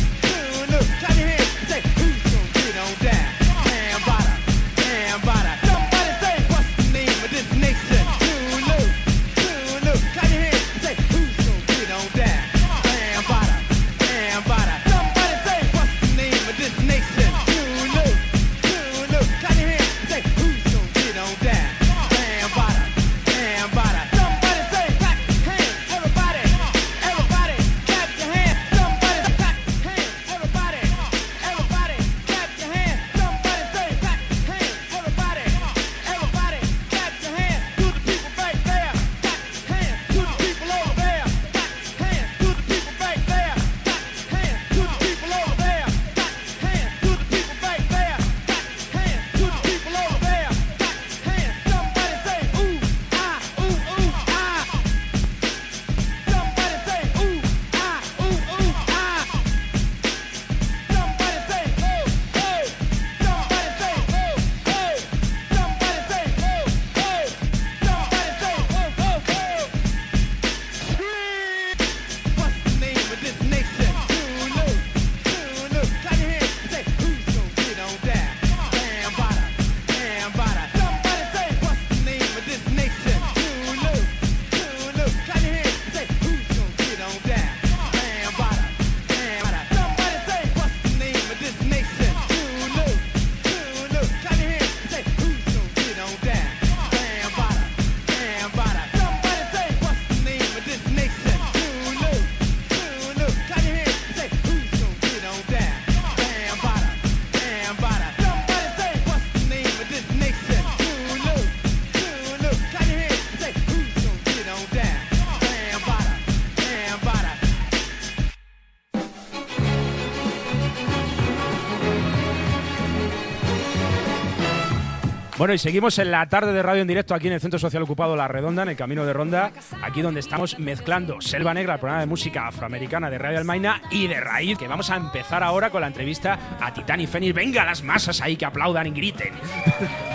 [125.45, 127.83] Bueno, y seguimos en la tarde de radio en directo aquí en el Centro Social
[127.83, 131.81] Ocupado La Redonda, en el Camino de Ronda, aquí donde estamos mezclando Selva Negra, el
[131.81, 135.69] programa de música afroamericana de Radio Almaina y de Raíz, que vamos a empezar ahora
[135.69, 137.35] con la entrevista a Titán y Fénix.
[137.35, 139.35] Venga, las masas ahí que aplaudan y griten.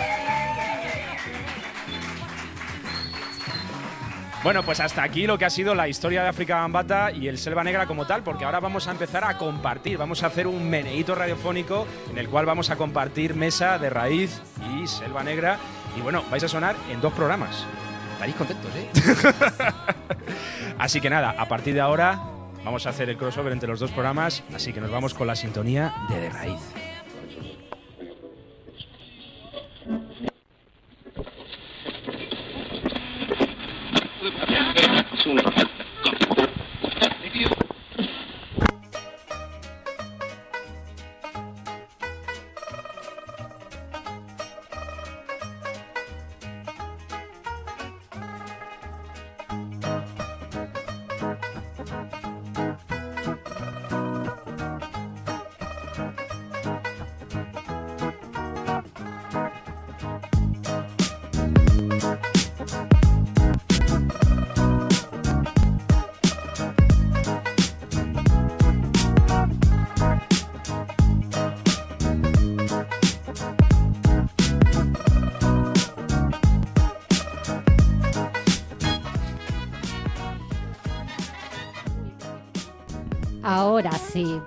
[4.42, 7.36] Bueno, pues hasta aquí lo que ha sido la historia de África Bambata y el
[7.36, 10.70] Selva Negra como tal, porque ahora vamos a empezar a compartir, vamos a hacer un
[10.70, 14.40] meneíto radiofónico en el cual vamos a compartir mesa de raíz
[14.74, 15.58] y Selva Negra.
[15.94, 17.66] Y bueno, vais a sonar en dos programas.
[18.14, 18.88] Estaréis contentos, ¿eh?
[20.78, 22.18] así que nada, a partir de ahora
[22.64, 25.36] vamos a hacer el crossover entre los dos programas, así que nos vamos con la
[25.36, 26.89] sintonía de De Raíz.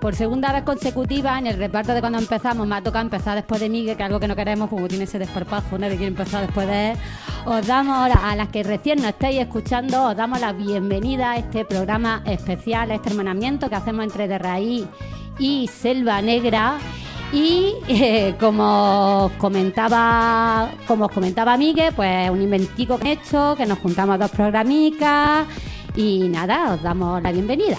[0.00, 3.60] Por segunda vez consecutiva en el reparto de cuando empezamos, me ha tocado empezar después
[3.60, 6.42] de Miguel, que es algo que no queremos, como tiene ese desparpajo, nadie quiere empezar
[6.42, 6.98] después de él.
[7.46, 11.36] Os damos ahora, a las que recién nos estáis escuchando, os damos la bienvenida a
[11.36, 14.86] este programa especial, a este hermanamiento que hacemos entre De Raíz
[15.38, 16.78] y Selva Negra.
[17.32, 23.54] Y eh, como os comentaba, como os comentaba Miguel, pues un inventico que he hecho,
[23.56, 25.46] que nos juntamos dos programicas
[25.96, 27.78] y nada, os damos la bienvenida.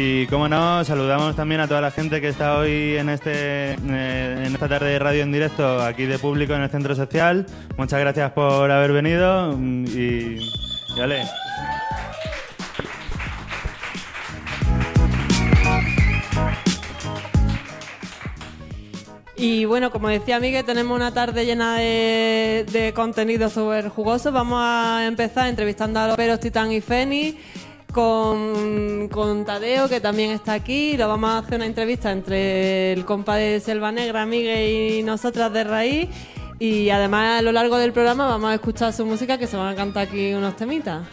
[0.00, 4.44] Y como no, saludamos también a toda la gente que está hoy en, este, eh,
[4.46, 7.46] en esta tarde de radio en directo aquí de público en el centro social.
[7.76, 10.38] Muchas gracias por haber venido mm, y,
[10.96, 11.24] y ole.
[19.36, 24.30] Y bueno, como decía Miguel, tenemos una tarde llena de, de contenido súper jugoso.
[24.30, 27.36] Vamos a empezar entrevistando a los peros Titán y Feni
[27.98, 30.96] con, Tadeo, que también está aquí.
[30.96, 35.52] Lo vamos a hacer una entrevista entre el compa de Selva Negra, Miguel y nosotras
[35.52, 36.08] de Raíz.
[36.60, 39.68] Y además a lo largo del programa vamos a escuchar su música que se van
[39.68, 41.08] a cantar aquí unos temitas.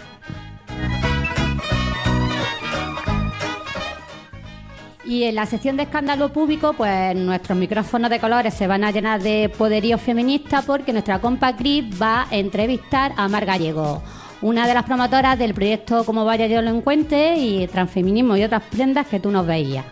[5.05, 8.91] Y en la sección de escándalo público, pues nuestros micrófonos de colores se van a
[8.91, 14.03] llenar de poderío feminista porque nuestra compa Cris va a entrevistar a Mar Gallego,
[14.41, 18.63] una de las promotoras del proyecto Como vaya yo lo encuentre y transfeminismo y otras
[18.63, 19.85] prendas que tú nos veías.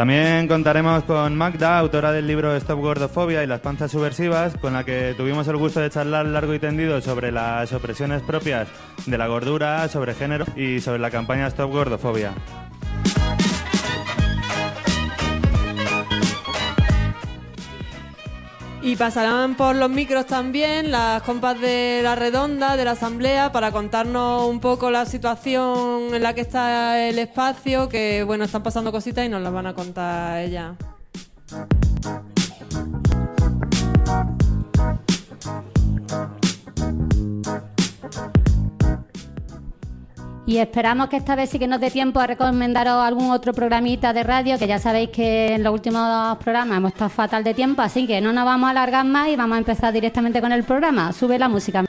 [0.00, 4.82] También contaremos con Magda, autora del libro Stop Gordofobia y las panzas subversivas, con la
[4.82, 8.68] que tuvimos el gusto de charlar largo y tendido sobre las opresiones propias
[9.04, 12.32] de la gordura, sobre género y sobre la campaña Stop Gordofobia.
[18.82, 23.72] Y pasarán por los micros también las compas de la redonda, de la asamblea, para
[23.72, 28.90] contarnos un poco la situación en la que está el espacio, que bueno, están pasando
[28.90, 30.76] cositas y nos las van a contar ellas.
[40.46, 44.12] Y esperamos que esta vez sí que nos dé tiempo a recomendaros algún otro programita
[44.12, 47.82] de radio, que ya sabéis que en los últimos programas hemos estado fatal de tiempo,
[47.82, 50.64] así que no nos vamos a alargar más y vamos a empezar directamente con el
[50.64, 51.12] programa.
[51.12, 51.84] Sube la música.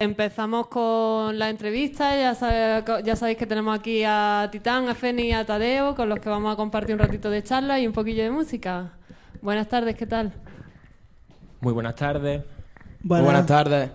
[0.00, 5.22] Empezamos con la entrevista, ya, sabe- ya sabéis que tenemos aquí a Titán, a Feni
[5.24, 7.92] y a Tadeo, con los que vamos a compartir un ratito de charla y un
[7.92, 8.92] poquillo de música.
[9.42, 10.32] Buenas tardes, ¿qué tal?
[11.60, 12.44] Muy buenas tardes.
[13.00, 13.24] Muy Buenas.
[13.24, 13.90] buenas tardes.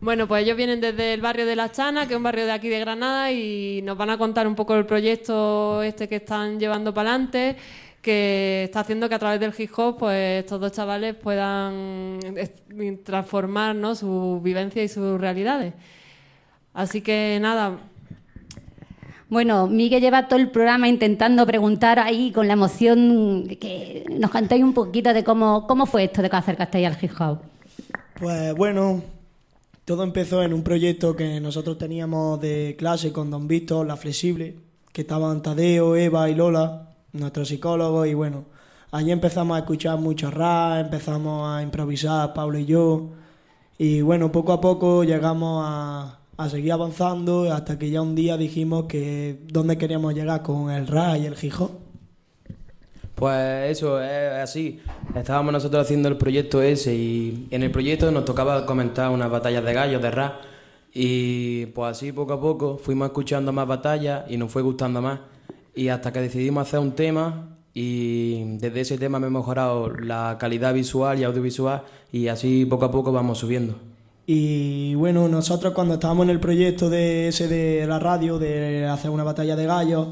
[0.00, 2.50] Bueno, pues ellos vienen desde el barrio de La Chana, que es un barrio de
[2.52, 6.58] aquí de Granada, y nos van a contar un poco el proyecto este que están
[6.58, 7.56] llevando para adelante,
[8.08, 12.18] que está haciendo que a través del hip hop, pues estos dos chavales puedan
[13.04, 13.94] transformar ¿no?
[13.94, 15.74] su vivencia y sus realidades.
[16.72, 17.78] Así que nada,
[19.28, 24.64] Bueno, Miguel lleva todo el programa intentando preguntar ahí con la emoción que nos cantéis
[24.64, 27.40] un poquito de cómo, cómo fue esto de que acercasteis al hip hop.
[28.18, 29.02] Pues bueno,
[29.84, 34.54] todo empezó en un proyecto que nosotros teníamos de clase con Don Víctor, La Flexible,
[34.94, 38.44] que estaban Tadeo, Eva y Lola, nuestros psicólogos, y bueno,
[38.90, 43.10] allí empezamos a escuchar mucho rap, empezamos a improvisar, Pablo y yo,
[43.78, 48.36] y bueno, poco a poco llegamos a, a seguir avanzando hasta que ya un día
[48.36, 51.88] dijimos que dónde queríamos llegar con el rap y el hip hop.
[53.18, 54.80] Pues eso, es así.
[55.16, 59.64] Estábamos nosotros haciendo el proyecto ese y en el proyecto nos tocaba comentar unas batallas
[59.64, 60.34] de gallos, de rap.
[60.94, 65.18] Y pues así poco a poco fuimos escuchando más batallas y nos fue gustando más.
[65.74, 70.36] Y hasta que decidimos hacer un tema y desde ese tema me he mejorado la
[70.40, 73.76] calidad visual y audiovisual y así poco a poco vamos subiendo.
[74.26, 79.10] Y bueno, nosotros cuando estábamos en el proyecto de ese de la radio, de hacer
[79.10, 80.08] una batalla de gallos,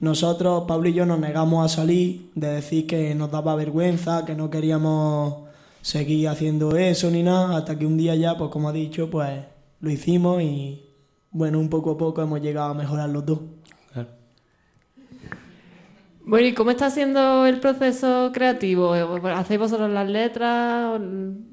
[0.00, 4.36] nosotros, Pablo y yo, nos negamos a salir, de decir que nos daba vergüenza, que
[4.36, 5.48] no queríamos
[5.82, 9.40] seguir haciendo eso ni nada, hasta que un día ya, pues como ha dicho, pues
[9.80, 10.84] lo hicimos y
[11.32, 13.40] bueno, un poco a poco hemos llegado a mejorar los dos.
[16.28, 18.92] Bueno, ¿y cómo está siendo el proceso creativo?
[18.92, 21.00] ¿Hacéis vosotros las letras?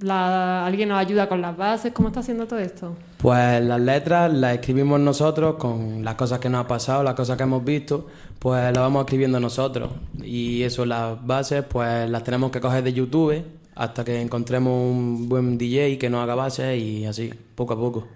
[0.01, 1.93] La- ¿Alguien nos ayuda con las bases?
[1.93, 2.93] ¿Cómo está haciendo todo esto?
[3.19, 7.37] Pues las letras las escribimos nosotros con las cosas que nos ha pasado, las cosas
[7.37, 8.07] que hemos visto,
[8.37, 9.91] pues las vamos escribiendo nosotros.
[10.21, 13.43] Y eso, las bases, pues las tenemos que coger de YouTube
[13.75, 18.07] hasta que encontremos un buen DJ que nos haga bases y así, poco a poco.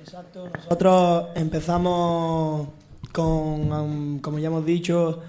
[0.00, 0.48] Exacto.
[0.56, 2.66] Nosotros empezamos
[3.12, 5.20] con, um, como ya hemos dicho,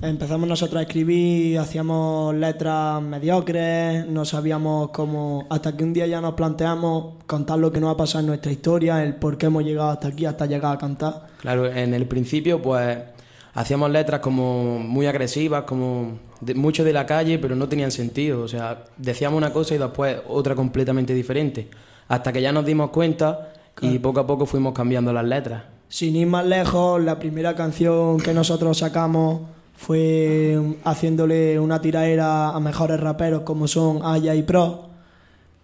[0.00, 6.20] empezamos nosotros a escribir, hacíamos letras mediocres, no sabíamos cómo, hasta que un día ya
[6.20, 9.64] nos planteamos contar lo que nos ha pasado en nuestra historia, el por qué hemos
[9.64, 11.26] llegado hasta aquí, hasta llegar a cantar.
[11.40, 12.98] Claro, en el principio pues
[13.54, 18.42] hacíamos letras como muy agresivas, como de- mucho de la calle, pero no tenían sentido.
[18.42, 21.68] O sea, decíamos una cosa y después otra completamente diferente.
[22.08, 25.62] Hasta que ya nos dimos cuenta y poco a poco fuimos cambiando las letras.
[25.88, 29.42] Sin ir más lejos, la primera canción que nosotros sacamos
[29.82, 34.90] fue haciéndole una tiraera a mejores raperos como son Aya y Pro.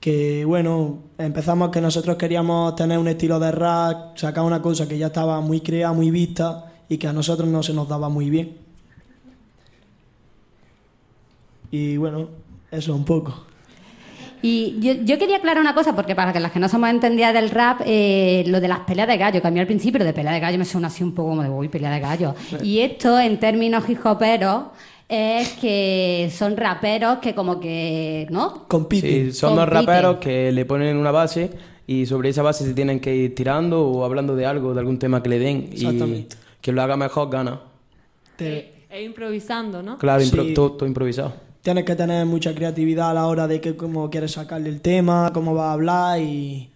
[0.01, 4.99] Que bueno, empezamos que nosotros queríamos tener un estilo de rap, sacar una cosa que
[4.99, 8.29] ya estaba muy creada, muy vista y que a nosotros no se nos daba muy
[8.29, 8.57] bien.
[11.71, 12.29] Y bueno,
[12.73, 13.47] eso un poco.
[14.43, 17.35] Y yo, yo quería aclarar una cosa, porque para que las que no somos entendidas
[17.35, 20.13] del rap, eh, lo de las peleas de gallo, que a mí al principio de
[20.13, 22.35] pelea de gallo me suena así un poco como de, uy, pelea de gallo.
[22.63, 24.65] Y esto, en términos hip hoperos,
[25.09, 28.67] es que son raperos que como que, ¿no?
[28.91, 29.87] Sí, son dos Compiten.
[29.87, 31.51] raperos que le ponen una base
[31.87, 34.99] y sobre esa base se tienen que ir tirando o hablando de algo, de algún
[34.99, 35.71] tema que le den.
[35.73, 36.37] Y Exactamente.
[36.61, 37.61] quien lo haga mejor gana.
[38.37, 39.99] Te- E improvisando, ¿no?
[39.99, 40.55] Claro, impro- Sí.
[40.55, 41.33] todo, todo improvisado.
[41.63, 45.31] Tienes que tener mucha creatividad a la hora de que cómo quieres sacarle el tema,
[45.35, 46.71] cómo va a hablar y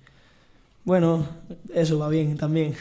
[0.85, 1.27] bueno,
[1.73, 2.75] eso va bien también.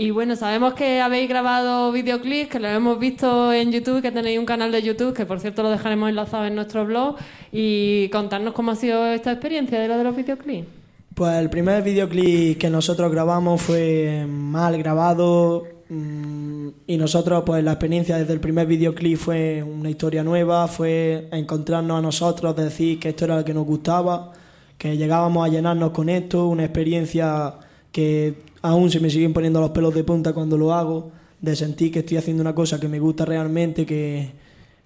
[0.00, 4.38] Y bueno, sabemos que habéis grabado videoclips, que lo hemos visto en YouTube, que tenéis
[4.38, 7.16] un canal de YouTube, que por cierto lo dejaremos enlazado en nuestro blog.
[7.50, 10.68] Y contarnos cómo ha sido esta experiencia de lo de los videoclips.
[11.16, 18.18] Pues el primer videoclip que nosotros grabamos fue mal grabado y nosotros pues la experiencia
[18.18, 23.24] desde el primer videoclip fue una historia nueva, fue encontrarnos a nosotros, decir que esto
[23.24, 24.32] era lo que nos gustaba,
[24.76, 27.54] que llegábamos a llenarnos con esto, una experiencia
[27.90, 31.10] que aún se me siguen poniendo los pelos de punta cuando lo hago,
[31.40, 34.32] de sentir que estoy haciendo una cosa que me gusta realmente, que,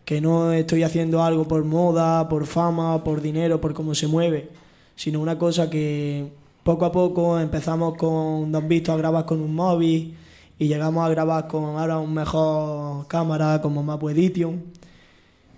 [0.05, 4.51] que no estoy haciendo algo por moda, por fama, por dinero, por cómo se mueve,
[4.95, 6.29] sino una cosa que
[6.63, 10.17] poco a poco empezamos con Don Visto a grabar con un móvil
[10.63, 14.63] y llegamos a grabar con ahora un mejor cámara como Mapo Edition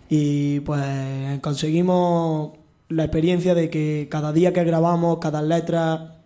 [0.08, 0.80] y pues
[1.40, 2.52] conseguimos
[2.88, 6.16] la experiencia de que cada día que grabamos, cada letra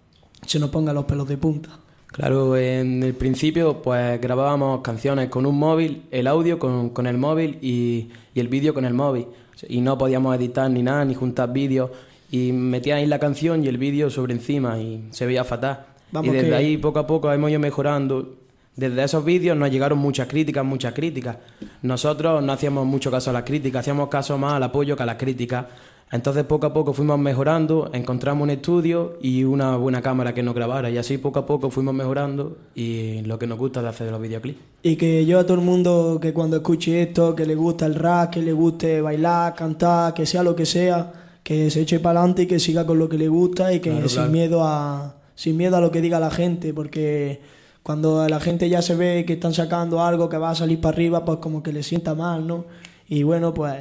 [0.47, 1.71] se nos ponga los pelos de punta.
[2.07, 7.19] Claro, en el principio pues grabábamos canciones con un móvil, el audio con, con el
[7.19, 9.27] móvil y, y el vídeo con el móvil.
[9.69, 11.91] Y no podíamos editar ni nada, ni juntar vídeos.
[12.31, 15.87] Y metíais la canción y el vídeo sobre encima y se veía fatal.
[16.13, 18.37] Vamos y desde que- ahí poco a poco hemos ido mejorando.
[18.79, 21.37] Desde esos vídeos nos llegaron muchas críticas, muchas críticas.
[21.83, 25.07] Nosotros no hacíamos mucho caso a las críticas, hacíamos caso más al apoyo que a
[25.07, 25.67] las críticas.
[26.13, 30.55] Entonces poco a poco fuimos mejorando, encontramos un estudio y una buena cámara que nos
[30.55, 34.13] grabara y así poco a poco fuimos mejorando y lo que nos gusta de hacer
[34.13, 34.61] los videoclips.
[34.85, 37.97] Y que yo a todo el mundo que cuando escuche esto, que le gusta el
[37.97, 41.13] rap, que le guste bailar, cantar, que sea lo que sea,
[41.43, 43.91] que se eche para adelante y que siga con lo que le gusta y que
[43.91, 44.31] Claro, sin claro.
[44.31, 47.58] miedo a sin miedo a lo que diga la gente, porque
[47.89, 50.95] cuando la gente ya se ve que están sacando algo que va a salir para
[50.95, 52.67] arriba, pues como que le sienta mal, ¿no?
[53.09, 53.77] Y bueno, pues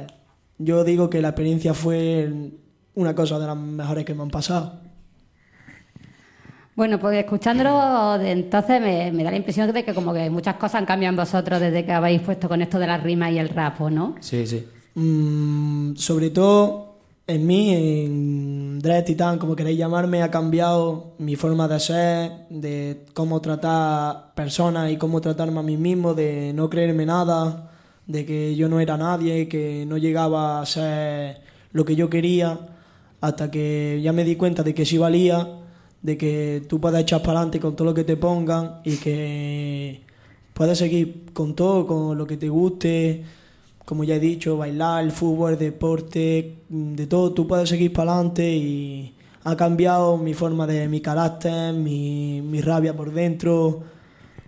[0.56, 2.32] yo digo que la experiencia fue
[2.94, 4.80] una cosa de las mejores que me han pasado.
[6.74, 10.54] Bueno, pues escuchándolo de entonces me, me da la impresión de que como que muchas
[10.54, 13.38] cosas han cambiado en vosotros desde que habéis puesto con esto de las rimas y
[13.38, 14.14] el rap, ¿o ¿no?
[14.20, 14.66] Sí, sí.
[14.94, 16.87] Mm, sobre todo
[17.28, 23.04] en mí, en Dread Titan, como queréis llamarme, ha cambiado mi forma de ser, de
[23.12, 27.70] cómo tratar personas y cómo tratarme a mí mismo, de no creerme nada,
[28.06, 32.60] de que yo no era nadie, que no llegaba a ser lo que yo quería,
[33.20, 35.60] hasta que ya me di cuenta de que sí valía,
[36.00, 40.00] de que tú puedes echar para adelante con todo lo que te pongan y que
[40.54, 43.22] puedes seguir con todo, con lo que te guste,
[43.88, 47.90] como ya he dicho, bailar, el fútbol, el deporte, mm, de todo, tú puedes seguir
[47.90, 49.14] para adelante y
[49.44, 53.80] ha cambiado mi forma de mi carácter, mi, mi rabia por dentro,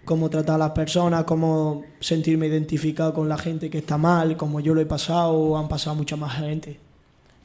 [0.04, 4.60] cómo tratar a las personas, cómo sentirme identificado con la gente que está mal, como
[4.60, 6.78] yo lo he pasado, han pasado mucha más gente.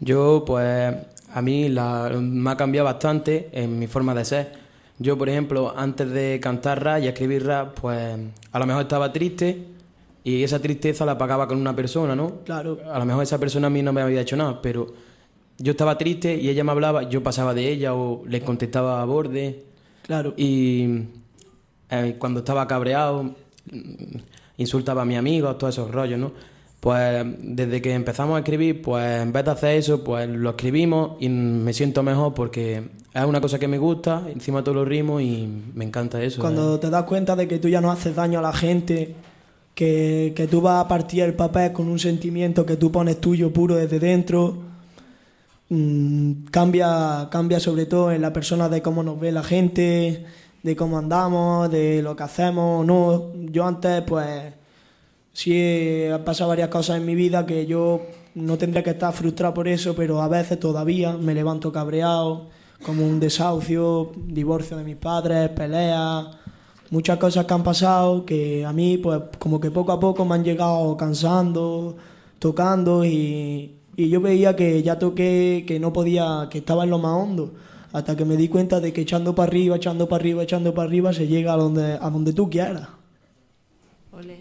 [0.01, 0.93] Yo, pues,
[1.33, 4.51] a mí la- me ha cambiado bastante en mi forma de ser.
[4.99, 8.17] Yo, por ejemplo, antes de cantar rap y escribir rap, pues
[8.51, 9.74] a lo mejor estaba triste
[10.25, 12.41] y esa tristeza la pagaba con una persona, ¿no?
[12.43, 12.79] Claro.
[12.91, 14.87] A lo mejor esa persona a mí no me había hecho nada, pero
[15.59, 19.05] yo estaba triste y ella me hablaba, yo pasaba de ella o le contestaba a
[19.05, 19.65] borde.
[20.01, 20.33] Claro.
[20.35, 21.03] Y
[21.91, 23.35] eh, cuando estaba cabreado,
[24.57, 26.31] insultaba a mis amigos, todos esos rollos, ¿no?
[26.79, 31.17] Pues desde que empezamos a escribir, pues en vez de hacer eso, pues lo escribimos
[31.19, 35.21] y me siento mejor porque es una cosa que me gusta, encima todos los ritmos
[35.21, 36.41] y me encanta eso.
[36.41, 36.79] Cuando ¿eh?
[36.79, 39.13] te das cuenta de que tú ya no haces daño a la gente,
[39.75, 43.51] que, que tú vas a partir el papel con un sentimiento que tú pones tuyo
[43.51, 44.57] puro desde dentro,
[45.69, 50.25] mm, cambia, cambia sobre todo en la persona de cómo nos ve la gente,
[50.63, 52.85] de cómo andamos, de lo que hacemos.
[52.85, 54.53] No, yo antes pues
[55.33, 58.01] sí han pasado varias cosas en mi vida que yo
[58.35, 62.49] no tendría que estar frustrado por eso, pero a veces todavía me levanto cabreado,
[62.83, 66.27] como un desahucio, divorcio de mis padres, peleas,
[66.89, 70.35] muchas cosas que han pasado que a mí pues como que poco a poco me
[70.35, 71.95] han llegado cansando,
[72.39, 76.99] tocando y, y yo veía que ya toqué, que no podía, que estaba en lo
[76.99, 77.53] más hondo.
[77.93, 80.87] Hasta que me di cuenta de que echando para arriba, echando para arriba, echando para
[80.87, 82.89] arriba, se llega a donde, a donde tú quieras.
[84.11, 84.39] Ole.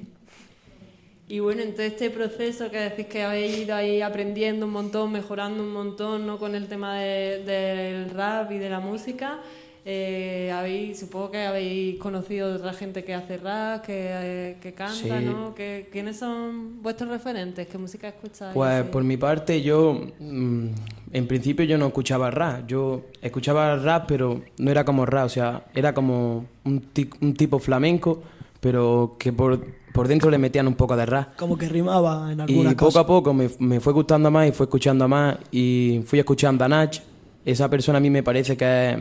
[1.29, 5.13] Y bueno, en todo este proceso que decís que habéis ido ahí aprendiendo un montón,
[5.13, 6.39] mejorando un montón, ¿no?
[6.39, 9.39] Con el tema de- del rap y de la música,
[9.85, 14.95] eh, habéis, supongo que habéis conocido otra gente que hace rap, que, eh, que canta,
[15.21, 15.25] Sí.
[15.25, 15.55] ¿no?
[15.55, 17.67] Que, ¿Quiénes son vuestros referentes?
[17.67, 18.55] ¿Qué música escucháis?
[18.55, 18.89] Pues Sí.
[18.91, 20.67] por mi parte yo, mm,
[21.13, 25.29] en principio yo no escuchaba rap, yo escuchaba rap pero no era como rap, o
[25.29, 26.83] sea, era como un,
[27.21, 28.23] un tipo flamenco,
[28.61, 29.61] pero que por,
[29.93, 31.37] por dentro le metían un poco de rap.
[31.37, 34.53] Como que rimaba en Y algunas poco a poco me, me fue gustando más y
[34.53, 36.99] fue escuchando más y fui escuchando a Nach.
[37.45, 38.99] Esa persona a mí me parece que es,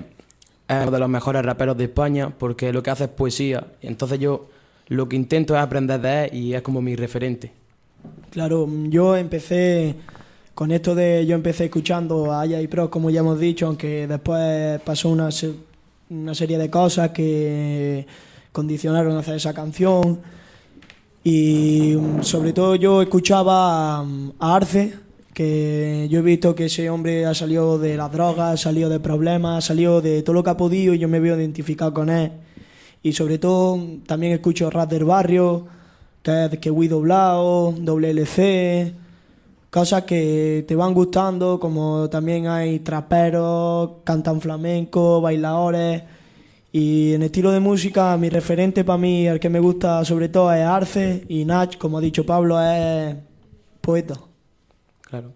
[0.67, 3.67] es uno de los mejores raperos de España porque lo que hace es poesía.
[3.81, 4.47] Entonces yo
[4.87, 7.51] lo que intento es aprender de él y es como mi referente.
[8.31, 9.95] Claro, yo empecé
[10.53, 14.07] con esto de yo empecé escuchando a Aya y Pro, como ya hemos dicho, aunque
[14.07, 15.29] después pasó una,
[16.09, 18.05] una serie de cosas que
[18.51, 20.21] condicionaron hacer esa canción.
[21.23, 24.05] Y mm, sobre todo yo escuchaba a,
[24.39, 24.93] a Arce,
[25.33, 28.99] que yo he visto que ese hombre ha salido de las drogas, ha salido de
[28.99, 32.09] problemas, ha salido de todo lo que ha podido y yo me veo identificado con
[32.09, 32.31] él.
[33.01, 35.65] Y sobre todo también escucho rap del barrio,
[36.21, 38.93] que es que Wii doblado, doble LC,
[39.69, 46.03] cosas que te van gustando, como también hay traperos, cantan flamenco, bailadores.
[46.71, 50.53] Y en estilo de música, mi referente para mí, el que me gusta sobre todo
[50.53, 53.15] es Arce y Nach, como ha dicho Pablo, es
[53.81, 54.15] poeta.
[55.13, 55.31] Claro.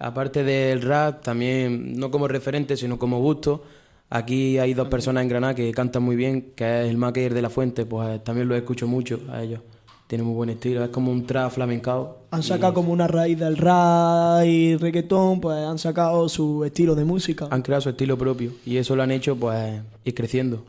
[0.00, 3.62] Aparte del rap, también no como referente, sino como gusto.
[4.10, 7.40] Aquí hay dos personas en Granada que cantan muy bien, que es el Maquer de
[7.40, 9.60] la Fuente, pues también lo escucho mucho a ellos.
[10.08, 12.24] Tienen muy buen estilo, es como un trap flamencao.
[12.32, 17.04] Han sacado como una raíz del rap y reggaetón, pues han sacado su estilo de
[17.04, 20.64] música Han creado su estilo propio y eso lo han hecho pues ir creciendo.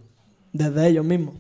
[0.54, 1.34] desde ellos mismos.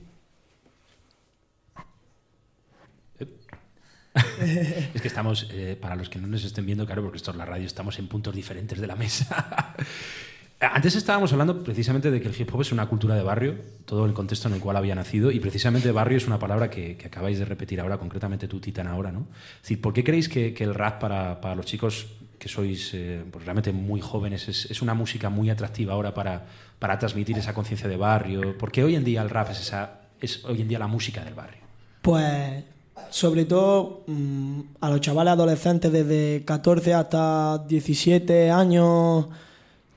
[4.93, 7.37] Es que estamos, eh, para los que no nos estén viendo, claro, porque esto es
[7.37, 9.75] la radio, estamos en puntos diferentes de la mesa.
[10.59, 14.05] Antes estábamos hablando precisamente de que el hip hop es una cultura de barrio, todo
[14.05, 17.07] el contexto en el cual había nacido, y precisamente barrio es una palabra que, que
[17.07, 19.27] acabáis de repetir ahora, concretamente tú, Titan, ahora, ¿no?
[19.57, 22.07] Es decir, ¿por qué creéis que, que el rap para, para los chicos
[22.39, 26.45] que sois eh, pues realmente muy jóvenes es, es una música muy atractiva ahora para,
[26.79, 28.57] para transmitir esa conciencia de barrio?
[28.57, 31.23] ¿Por qué hoy en día el rap es esa es hoy en día la música
[31.23, 31.61] del barrio?
[32.01, 32.63] Pues
[33.09, 39.27] sobre todo mm, a los chavales adolescentes desde 14 hasta 17 años,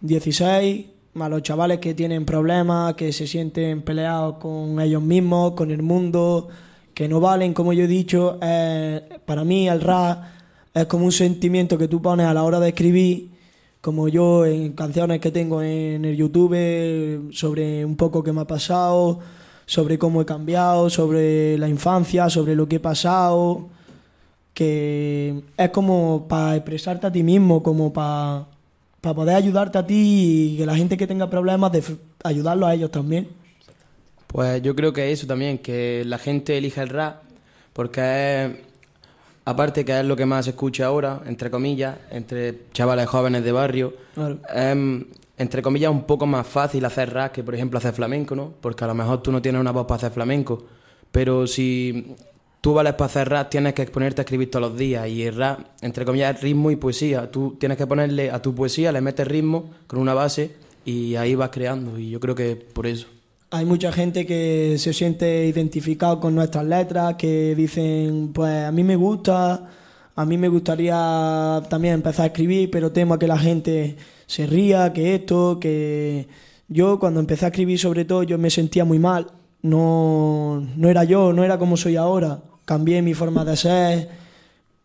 [0.00, 5.70] 16, a los chavales que tienen problemas, que se sienten peleados con ellos mismos, con
[5.70, 6.48] el mundo,
[6.94, 10.24] que no valen, como yo he dicho, eh, para mí el rap
[10.74, 13.30] es como un sentimiento que tú pones a la hora de escribir,
[13.80, 18.46] como yo en canciones que tengo en el YouTube sobre un poco qué me ha
[18.46, 19.20] pasado,
[19.68, 23.68] sobre cómo he cambiado, sobre la infancia, sobre lo que he pasado,
[24.54, 28.46] que es como para expresarte a ti mismo, como para
[29.02, 31.82] poder ayudarte a ti y que la gente que tenga problemas, de
[32.24, 33.28] ayudarlo a ellos también.
[34.26, 37.22] Pues yo creo que eso también, que la gente elija el rap,
[37.74, 38.00] porque
[38.46, 38.50] es,
[39.44, 43.52] aparte que es lo que más se escucha ahora, entre comillas, entre chavales jóvenes de
[43.52, 44.38] barrio, Claro.
[44.54, 45.04] es,
[45.38, 48.52] entre comillas, un poco más fácil hacer rap que, por ejemplo, hacer flamenco, ¿no?
[48.60, 50.64] Porque a lo mejor tú no tienes una voz para hacer flamenco,
[51.10, 52.14] pero si
[52.60, 55.36] tú vales para hacer rap, tienes que exponerte a escribir todos los días, y el
[55.36, 57.30] rap, entre comillas, es ritmo y poesía.
[57.30, 60.50] Tú tienes que ponerle a tu poesía, le metes ritmo con una base,
[60.84, 63.06] y ahí vas creando, y yo creo que por eso.
[63.50, 68.82] Hay mucha gente que se siente identificado con nuestras letras, que dicen, pues a mí
[68.82, 69.70] me gusta,
[70.14, 73.96] a mí me gustaría también empezar a escribir, pero temo a que la gente
[74.28, 76.28] se ría, que esto, que
[76.68, 79.26] yo cuando empecé a escribir sobre todo yo me sentía muy mal,
[79.62, 84.08] no, no era yo, no era como soy ahora, cambié mi forma de ser,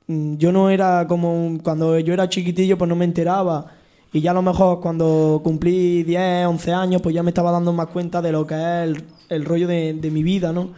[0.08, 3.68] Mm, yo no era como cuando yo era chiquitillo pues no me enteraba
[4.12, 7.72] y ya a lo mejor cuando cumplí 10, 11 años pues ya me estaba dando
[7.74, 10.72] más cuenta de lo que es el, el rollo de, de mi vida, ¿no?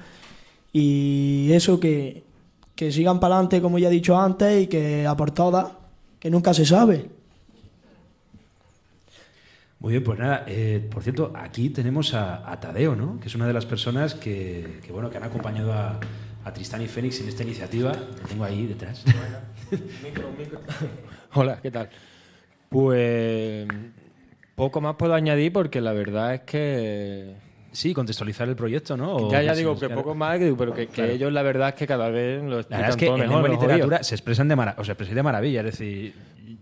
[0.73, 2.23] Y eso que,
[2.75, 5.67] que sigan para adelante como ya he dicho antes y que a por todas,
[6.19, 7.09] que nunca se sabe.
[9.79, 13.19] Muy bien, pues nada, eh, por cierto, aquí tenemos a, a Tadeo, ¿no?
[13.19, 15.99] Que es una de las personas que, que, bueno, que han acompañado a,
[16.43, 17.91] a Tristán y Fénix en esta iniciativa.
[18.27, 19.03] Tengo ahí detrás.
[21.33, 21.89] Hola, ¿qué tal?
[22.69, 23.67] Pues
[24.55, 27.35] poco más puedo añadir porque la verdad es que...
[27.71, 29.17] Sí, contextualizar el proyecto, ¿no?
[29.17, 31.11] O ya, ya digo que poco más, que- pero que, que Claro.
[31.11, 33.21] ellos la verdad es que cada vez lo La explican verdad es que todo en
[33.29, 33.49] mejor.
[33.49, 34.07] literatura jodidos.
[34.07, 35.59] se expresan de, mara- o se expresan de maravilla.
[35.59, 36.13] Es decir,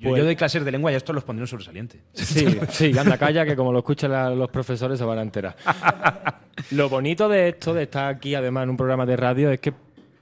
[0.04, 1.99] yo, Pues- yo doy clases de lengua y esto los pondré en sobresaliente.
[2.14, 5.56] Sí, sí, anda, calla, que como lo escuchan la- los profesores se van a enterar.
[6.72, 9.74] Lo bonito de esto, de estar aquí además en un programa de radio, es que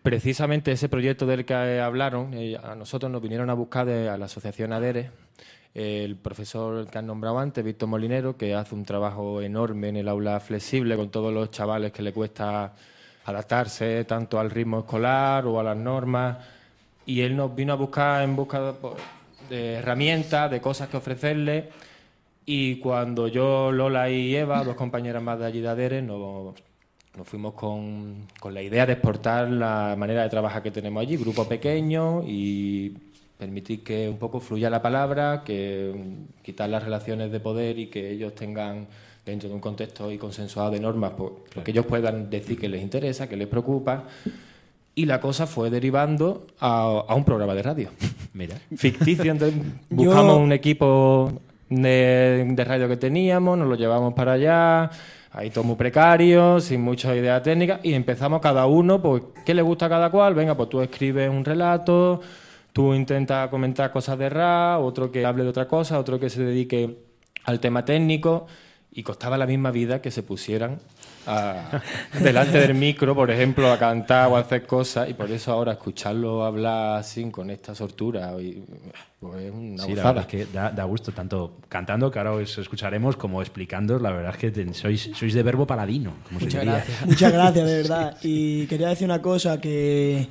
[0.01, 4.17] precisamente ese proyecto del que hablaron, eh, a nosotros nos vinieron a buscar de, a
[4.17, 5.11] la asociación ADERE,
[5.73, 10.07] el profesor que han nombrado antes, Víctor Molinero, que hace un trabajo enorme en el
[10.07, 12.73] aula flexible con todos los chavales que le cuesta
[13.25, 16.37] adaptarse tanto al ritmo escolar o a las normas.
[17.05, 18.95] Y él nos vino a buscar en busca pues,
[19.51, 21.69] de herramientas, de cosas que ofrecerle.
[22.45, 26.55] Y cuando yo, Lola y Eva, dos compañeras más de allí de Adere, nos,
[27.25, 31.47] fuimos con, con la idea de exportar la manera de trabajar que tenemos allí, grupo
[31.47, 32.97] pequeño y
[33.37, 35.93] permitir que un poco fluya la palabra, que
[36.41, 38.87] quitar las relaciones de poder y que ellos tengan
[39.25, 42.69] dentro de un contexto y consensuado de normas, pues, lo que ellos puedan decir que
[42.69, 44.05] les interesa, que les preocupa.
[44.93, 47.89] Y la cosa fue derivando a, a un programa de radio.
[48.33, 48.57] Mira.
[48.75, 49.31] Ficticio.
[49.31, 49.57] Entonces,
[49.89, 51.31] Yo- buscamos un equipo
[51.69, 54.89] de, de radio que teníamos, nos lo llevamos para allá,
[55.31, 59.61] ahí todo muy precario, sin mucha idea técnica, y empezamos cada uno, pues, ¿qué le
[59.61, 60.33] gusta a cada cual?
[60.35, 62.19] Venga, pues tú escribes un relato,
[62.73, 66.43] tú intentas comentar cosas de rap, otro que hable de otra cosa, otro que se
[66.43, 66.97] dedique
[67.45, 68.47] al tema técnico,
[68.91, 70.79] y costaba la misma vida que se pusieran
[71.27, 71.81] a-
[72.19, 75.73] delante del micro, por ejemplo, a cantar o a hacer cosas, y por eso ahora
[75.73, 78.63] escucharlo hablar así, con esta sortura, y,
[79.19, 80.13] pues es una Sí, la gozada.
[80.13, 83.99] verdad es que da, da gusto, tanto cantando, que ahora os escucharemos, como explicando.
[83.99, 86.13] La verdad es que ten- sois, sois de verbo paladino.
[86.27, 87.05] Como Muchas gracias.
[87.05, 88.17] Muchas gracias, de verdad.
[88.23, 90.27] Y quería decir una cosa que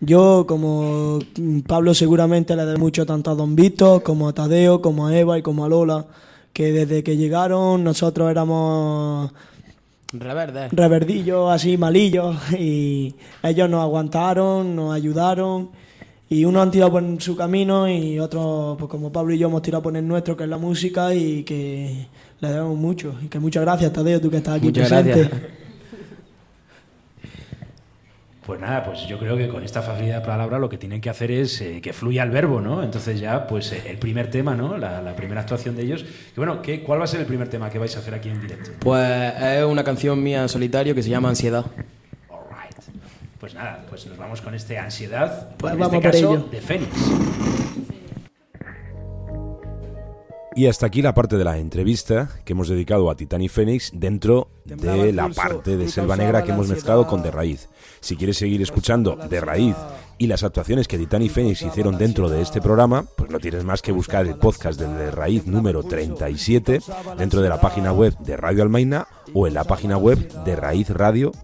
[0.00, 1.18] yo, como
[1.66, 5.38] Pablo seguramente le dé mucho tanto a Don Víctor, como a Tadeo, como a Eva
[5.38, 6.06] y como a Lola,
[6.52, 9.30] que desde que llegaron nosotros éramos
[10.12, 10.68] Reverde.
[10.72, 15.70] reverdillos, así malillos, y ellos nos aguantaron, nos ayudaron,
[16.28, 19.62] y unos han tirado por su camino y otros, pues como Pablo y yo, hemos
[19.62, 22.06] tirado por el nuestro, que es la música, y que
[22.40, 23.14] le debemos mucho.
[23.22, 25.20] Y que muchas gracias, Tadeo, tú que estás aquí Muchas presente.
[25.28, 25.59] gracias.
[28.50, 31.08] Pues nada, pues yo creo que con esta facilidad de palabra lo que tienen que
[31.08, 32.82] hacer es eh, que fluya el verbo, ¿no?
[32.82, 34.76] Entonces ya, pues eh, el primer tema, ¿no?
[34.76, 36.02] La, la primera actuación de ellos.
[36.02, 38.28] Y bueno, ¿qué, ¿cuál va a ser el primer tema que vais a hacer aquí
[38.28, 38.72] en directo?
[38.80, 41.64] Pues es una canción mía en solitario que se llama Ansiedad.
[42.28, 42.74] Alright.
[43.38, 46.48] Pues nada, pues nos vamos con este ansiedad, Pues en vamos este caso ello.
[46.50, 46.90] de Fénix.
[50.56, 54.48] Y hasta aquí la parte de la entrevista que hemos dedicado a Titani Phoenix dentro
[54.64, 57.68] de la parte de Selva Negra que hemos mezclado con De Raíz.
[58.00, 59.76] Si quieres seguir escuchando De Raíz
[60.18, 63.80] y las actuaciones que Titani Phoenix hicieron dentro de este programa, pues no tienes más
[63.80, 66.80] que buscar el podcast de De Raíz número 37
[67.16, 70.56] dentro de la página web de Radio Almaina o en la página web de y
[70.56, 71.40] raízradio.org.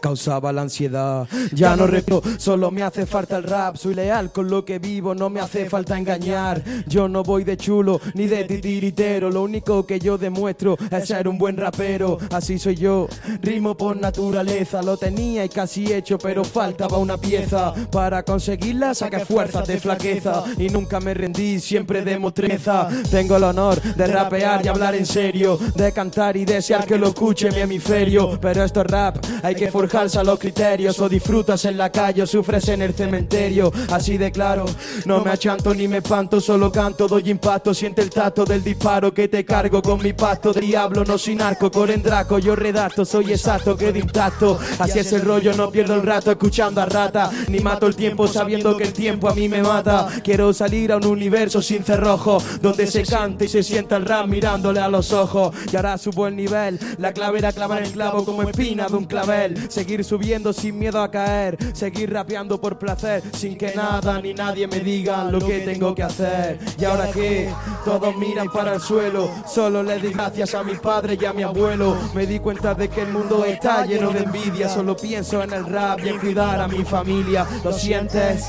[0.00, 1.28] causaba la ansiedad.
[1.52, 3.76] Ya no repito, solo me hace falta el rap.
[3.76, 6.62] Soy leal con lo que vivo, no me hace falta engañar.
[6.86, 9.30] Yo no voy de chulo ni de titiritero.
[9.30, 12.18] Lo único que yo demuestro es ser un buen rapero.
[12.30, 13.08] Así soy yo,
[13.42, 14.82] rimo por naturaleza.
[14.82, 17.72] Lo tenía y casi hecho, pero faltaba una pieza.
[17.90, 20.44] Para conseguirla saqué fuerzas de flaqueza.
[20.58, 22.88] Y nunca me rendí, siempre demostreza.
[23.10, 25.58] Tengo el honor de rapear y hablar en serio.
[25.74, 28.38] De cantar y desear que lo escuche mi hemisferio.
[28.40, 30.98] Pero esto es rap, hay que forjarse a los criterios.
[31.00, 33.70] O disfrutas en la calle o sufres en el cementerio.
[33.90, 34.64] Así de claro,
[35.04, 37.74] no me achanto ni me espanto, solo canto, doy impacto.
[37.74, 40.54] Siente el tacto del disparo que te cargo con mi pacto.
[40.54, 44.58] Diablo, no soy narco, corendraco, yo redacto, soy exacto, quedo intacto.
[44.78, 47.30] Así es el rollo, no pierdo el rato escuchando a rata.
[47.48, 50.08] Ni mato el tiempo sabiendo que el tiempo a mí me mata.
[50.24, 54.26] Quiero salir a un universo sin cerrojo, donde se cante y se sienta el rap
[54.26, 55.54] mirándole a los ojos.
[55.70, 59.04] Y ahora subo el nivel, la clave era clavar el clavo como espina de un
[59.04, 59.65] clavel.
[59.68, 64.66] Seguir subiendo sin miedo a caer, seguir rapeando por placer, sin que nada ni nadie
[64.66, 66.58] me diga lo que tengo que hacer.
[66.78, 67.50] Y ahora que
[67.84, 71.42] todos miran para el suelo, solo le di gracias a mi padre y a mi
[71.42, 71.96] abuelo.
[72.14, 75.66] Me di cuenta de que el mundo está lleno de envidia, solo pienso en el
[75.66, 77.46] rap y en cuidar a mi familia.
[77.64, 78.44] ¿Lo sientes?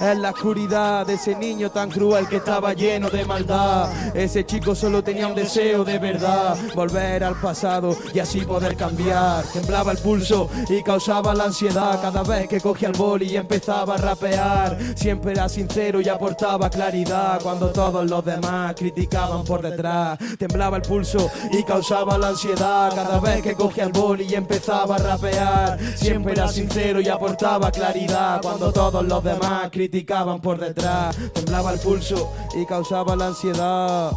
[0.00, 3.88] Es la oscuridad de ese niño tan cruel que estaba lleno de maldad.
[4.14, 9.44] Ese chico solo tenía un deseo de verdad, volver al pasado y así poder cambiar.
[9.44, 13.94] Temblaba el pulso y causaba la ansiedad cada vez que cogía el boli y empezaba
[13.94, 14.78] a rapear.
[14.96, 20.18] Siempre era sincero y aportaba claridad cuando todos los demás criticaban por detrás.
[20.38, 24.96] Temblaba el pulso y causaba la ansiedad cada vez que cogía el boli y empezaba
[24.96, 25.78] a rapear.
[25.96, 31.16] Siempre era sincero y aportaba claridad cuando todos los demás criticaban por detrás.
[31.32, 34.12] Temblaba el pulso y causaba la ansiedad.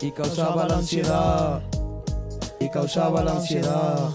[0.00, 1.62] Y causaba la ansiedad.
[2.58, 4.10] Y causaba la ansiedad.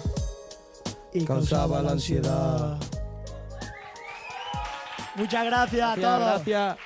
[1.14, 2.78] Y causaba la ansiedad.
[5.16, 6.20] Muchas gracias a todos.
[6.20, 6.78] gracias.